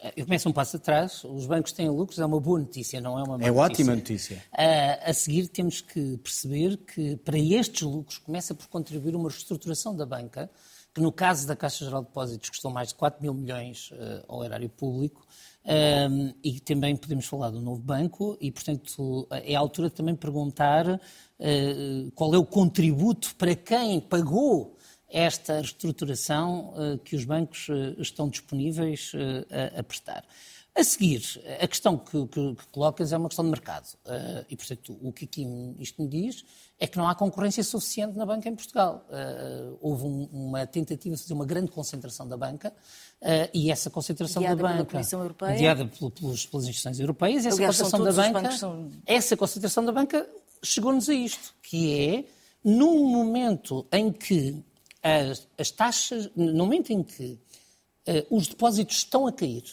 [0.00, 1.24] Eh, eu começo um passo atrás.
[1.24, 3.58] Os bancos têm lucros, é uma boa notícia, não é uma má é notícia.
[3.58, 4.44] É ótima notícia.
[4.52, 9.96] A, a seguir, temos que perceber que para estes lucros começa por contribuir uma reestruturação
[9.96, 10.50] da banca,
[10.92, 14.24] que no caso da Caixa Geral de Depósitos custou mais de 4 mil milhões uh,
[14.28, 15.26] ao erário público,
[15.66, 20.14] um, e também podemos falar do novo banco e, portanto, é a altura de também
[20.14, 24.76] perguntar uh, qual é o contributo para quem pagou
[25.08, 29.12] esta reestruturação uh, que os bancos uh, estão disponíveis
[29.50, 30.24] a, a, prestar.
[30.76, 31.22] A seguir,
[31.60, 33.86] a questão que, que, que, colocas é uma questão de mercado.
[34.48, 35.46] e, portanto, o que aqui
[35.78, 36.44] isto me diz
[36.80, 39.06] é que não há concorrência suficiente na banca em Portugal.
[39.80, 42.74] houve um, uma tentativa de fazer uma grande concentração da banca
[43.24, 45.56] Uh, e essa concentração guiada da banca, pela Comissão Europeia.
[45.56, 48.90] guiada pelas, pelas instituições europeias, essa Aliás, concentração da banca, são...
[49.06, 50.28] essa concentração da banca
[50.62, 52.24] chegou-nos a isto, que é
[52.62, 54.62] num momento em que
[55.02, 57.40] as, as taxas, no momento em que
[58.06, 59.64] uh, os depósitos estão a cair,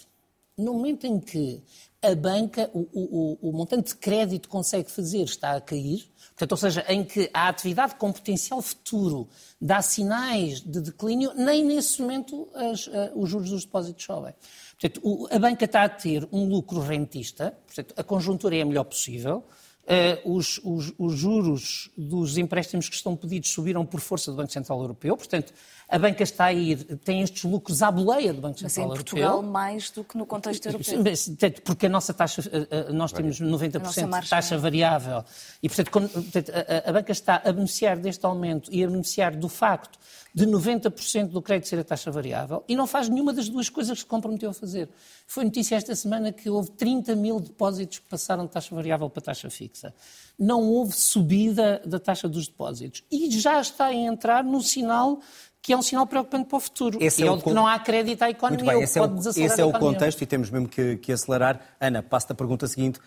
[0.62, 1.64] no momento em que
[2.02, 6.52] a banca, o, o, o, montante de crédito que consegue fazer está a cair, portanto,
[6.52, 9.30] ou seja, em que a atividade com potencial futuro
[9.62, 14.34] dá sinais de declínio, nem nesse momento as, uh, os juros dos depósitos sobem.
[14.80, 18.86] Portanto, a banca está a ter um lucro rentista, portanto, a conjuntura é a melhor
[18.86, 19.44] possível,
[19.92, 24.50] Uh, os, os, os, juros dos empréstimos que estão pedidos subiram por força do Banco
[24.50, 25.52] Central Europeu, portanto,
[25.90, 28.96] a banca está a ir, tem estes lucros à boleia do Banco Central Europeu.
[28.96, 31.04] Mas em Portugal mais do que no contexto europeu.
[31.66, 32.42] Porque a nossa taxa,
[32.94, 35.26] nós temos 90% de taxa variável
[35.62, 39.50] e, portanto, portanto a, a banca está a beneficiar deste aumento e a beneficiar do
[39.50, 40.00] facto
[40.34, 43.98] de 90% do crédito ser a taxa variável e não faz nenhuma das duas coisas
[43.98, 44.88] que se comprometeu a fazer.
[45.32, 49.22] Foi notícia esta semana que houve 30 mil depósitos que passaram de taxa variável para
[49.22, 49.94] taxa fixa.
[50.38, 53.02] Não houve subida da taxa dos depósitos.
[53.10, 55.22] E já está a entrar no sinal
[55.62, 56.98] que é um sinal preocupante para o futuro.
[57.02, 58.66] Esse é, é o que não há crédito à economia.
[58.66, 61.62] Muito bem, esse é o, esse é o contexto e temos mesmo que, que acelerar.
[61.80, 63.00] Ana, passo-te a pergunta seguinte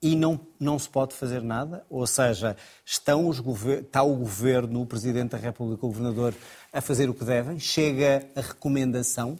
[0.00, 1.84] e não, não se pode fazer nada?
[1.90, 2.56] Ou seja,
[2.86, 6.34] estão os está o Governo, o Presidente da República, o Governador,
[6.72, 7.58] a fazer o que devem?
[7.58, 9.38] Chega a recomendação?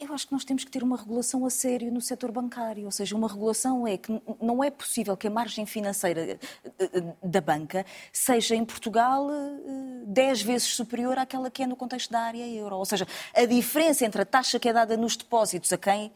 [0.00, 2.90] Eu acho que nós temos que ter uma regulação a sério no setor bancário, ou
[2.90, 6.38] seja, uma regulação é que não é possível que a margem financeira eh,
[6.78, 9.26] eh, da banca seja em Portugal
[10.06, 12.76] 10 eh, vezes superior àquela que é no contexto da área euro.
[12.76, 16.12] Ou seja, a diferença entre a taxa que é dada nos depósitos a quem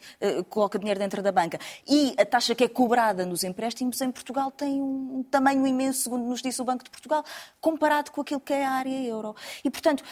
[0.49, 4.53] coloca dinheiro dentro da banca e a taxa que é cobrada nos empréstimos em Portugal
[4.53, 7.24] tem um tamanho imenso, segundo nos disse o Banco de Portugal,
[7.61, 9.35] comparado com aquilo que é a área euro.
[9.64, 10.05] E, portanto,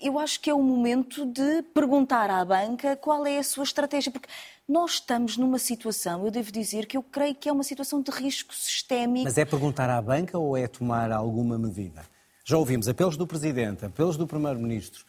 [0.00, 3.64] eu acho que é o momento de perguntar à banca banca, qual é a sua
[3.64, 4.10] estratégia?
[4.10, 4.28] Porque
[4.68, 8.10] nós estamos numa situação, eu devo dizer, que eu creio que é uma situação de
[8.10, 9.24] risco sistémico.
[9.24, 12.02] Mas é perguntar à banca ou é tomar alguma medida?
[12.44, 15.04] Já ouvimos apelos do Presidente, apelos do Primeiro-Ministro,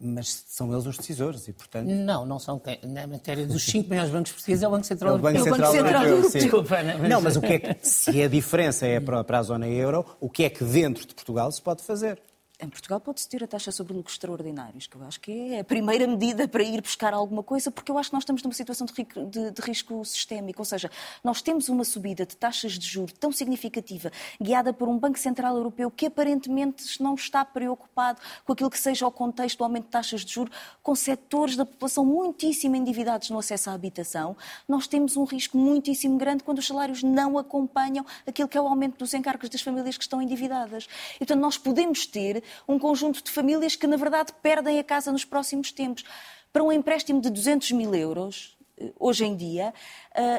[0.00, 1.86] mas são eles os decisores e, portanto...
[1.86, 2.60] Não, não são.
[2.82, 5.28] Na matéria dos cinco maiores bancos portugueses é o Banco Central Europeu.
[5.28, 6.40] É o Banco Central, Europeu, Europeu.
[6.40, 7.08] Desculpa, não, mas...
[7.10, 10.04] não, mas o que é que, se a diferença é para, para a zona euro,
[10.18, 12.20] o que é que dentro de Portugal se pode fazer?
[12.58, 15.64] Em Portugal pode-se ter a taxa sobre lucros extraordinários, que eu acho que é a
[15.64, 18.86] primeira medida para ir buscar alguma coisa, porque eu acho que nós estamos numa situação
[18.86, 18.94] de,
[19.26, 20.62] de, de risco sistémico.
[20.62, 20.90] Ou seja,
[21.22, 25.54] nós temos uma subida de taxas de juros tão significativa, guiada por um Banco Central
[25.54, 29.90] Europeu que aparentemente não está preocupado com aquilo que seja o contexto do aumento de
[29.90, 34.34] taxas de juros, com setores da população muitíssimo endividados no acesso à habitação.
[34.66, 38.66] Nós temos um risco muitíssimo grande quando os salários não acompanham aquilo que é o
[38.66, 40.88] aumento dos encargos das famílias que estão endividadas.
[41.20, 45.24] Então, nós podemos ter um conjunto de famílias que, na verdade, perdem a casa nos
[45.24, 46.04] próximos tempos.
[46.52, 49.72] Para um empréstimo de 200 mil euros, eh, hoje em dia,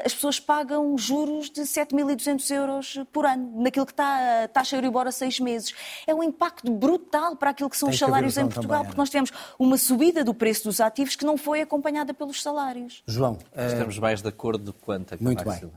[0.04, 5.06] as pessoas pagam juros de 7.200 euros por ano, naquilo que está a taxa Euribor
[5.06, 5.72] a seis meses.
[6.06, 8.98] É um impacto brutal para aquilo que são Tem os salários em Portugal, também, porque
[8.98, 13.02] nós temos uma subida do preço dos ativos que não foi acompanhada pelos salários.
[13.06, 15.70] João, eh, estamos mais de acordo quanto a Muito bem.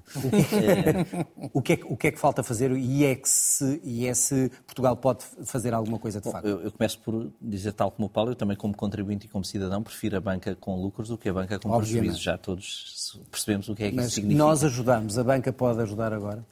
[1.53, 4.13] o, que é, o que é que falta fazer e é, que se, e é
[4.13, 6.47] se Portugal pode fazer alguma coisa de facto?
[6.47, 9.43] Eu, eu, começo por dizer, tal como o Paulo, eu também como contribuinte e como
[9.45, 12.21] cidadão prefiro a banca com lucros do que a banca com prejuízos.
[12.21, 12.93] Já todos
[13.29, 14.43] percebemos o que é que Mas isso significa.
[14.43, 16.45] Nós ajudamos, a banca pode ajudar agora?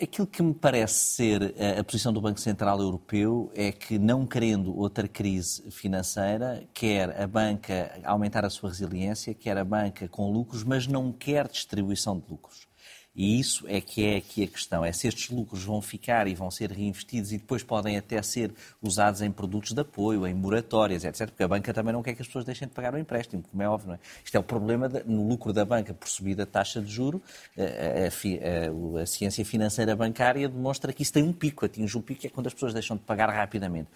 [0.00, 4.76] Aquilo que me parece ser a posição do Banco Central Europeu é que, não querendo
[4.76, 10.62] outra crise financeira, quer a banca aumentar a sua resiliência, quer a banca com lucros,
[10.62, 12.68] mas não quer distribuição de lucros.
[13.16, 16.34] E isso é que é aqui a questão, é se estes lucros vão ficar e
[16.34, 18.52] vão ser reinvestidos e depois podem até ser
[18.82, 21.30] usados em produtos de apoio, em moratórias, etc.
[21.30, 23.62] Porque a banca também não quer que as pessoas deixem de pagar o empréstimo, como
[23.62, 23.88] é óbvio.
[23.88, 23.98] Não é?
[24.22, 27.22] Isto é o problema de, no lucro da banca por subida da taxa de juro.
[27.56, 32.02] A, a, a, a, ciência financeira bancária demonstra que isso tem um pico, atinge um
[32.02, 33.88] pico, que é quando as pessoas deixam de pagar rapidamente.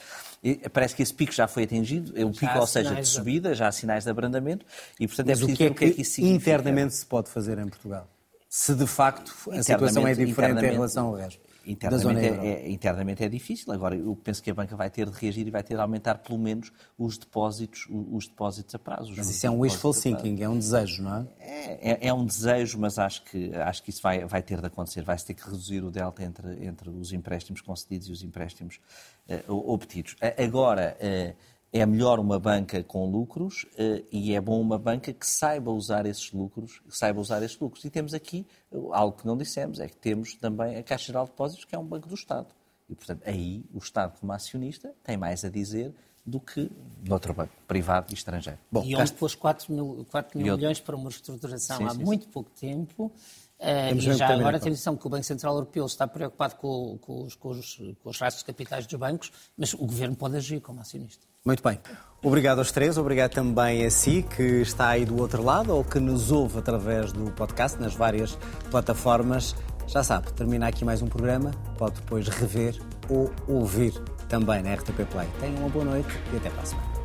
[0.43, 3.55] E parece que esse pico já foi atingido, é um pico, ou seja, de subida,
[3.55, 4.65] já há sinais de abrandamento,
[4.99, 6.51] e portanto é preciso o que é que, o que, é que isso significa.
[6.53, 8.09] internamente se pode fazer em Portugal?
[8.53, 11.41] Se de facto a situação é diferente em relação ao resto.
[11.65, 13.73] Internamente é, é, internamente é difícil.
[13.73, 16.17] Agora, eu penso que a banca vai ter de reagir e vai ter de aumentar
[16.17, 19.13] pelo menos os depósitos, os depósitos a prazo.
[19.17, 21.27] Mas isso é um wishful thinking, é um desejo, não é?
[21.39, 22.09] É, é?
[22.09, 25.03] é, um desejo, mas acho que, acho que isso vai, vai ter de acontecer.
[25.05, 28.81] Vai-se ter que reduzir o delta entre, entre os empréstimos concedidos e os empréstimos
[29.29, 30.17] uh, obtidos.
[30.37, 31.37] Agora, uh,
[31.73, 36.05] é melhor uma banca com lucros uh, e é bom uma banca que saiba usar
[36.07, 37.85] esses lucros, que saiba usar esses lucros.
[37.85, 38.47] E temos aqui
[38.93, 41.79] algo que não dissemos, é que temos também a Caixa Geral de Depósitos, que é
[41.79, 42.49] um banco do Estado.
[42.89, 45.95] E, portanto, aí o Estado, como acionista, tem mais a dizer
[46.27, 46.71] do que
[47.07, 48.59] noutro banco, privado e estrangeiro.
[48.71, 52.05] Bom, e onde pôs 4 mil, 4 mil milhões para uma reestruturação sim, há sim,
[52.05, 52.31] muito sim.
[52.31, 53.13] pouco tempo.
[53.59, 57.25] Uh, e já agora tem noção que o Banco Central Europeu está preocupado com, com,
[57.25, 60.61] os, com, os, com os rastros de capitais dos bancos, mas o Governo pode agir
[60.61, 61.30] como acionista.
[61.45, 61.81] Muito bem.
[62.23, 65.99] Obrigado aos três, obrigado também a si que está aí do outro lado ou que
[65.99, 68.39] nos ouve através do podcast nas várias
[68.71, 69.57] plataformas.
[69.87, 72.79] Já sabe, termina aqui mais um programa, pode depois rever
[73.09, 73.95] ou ouvir
[74.29, 75.29] também na RTP Play.
[75.41, 77.00] Tenham uma boa noite e até para a semana.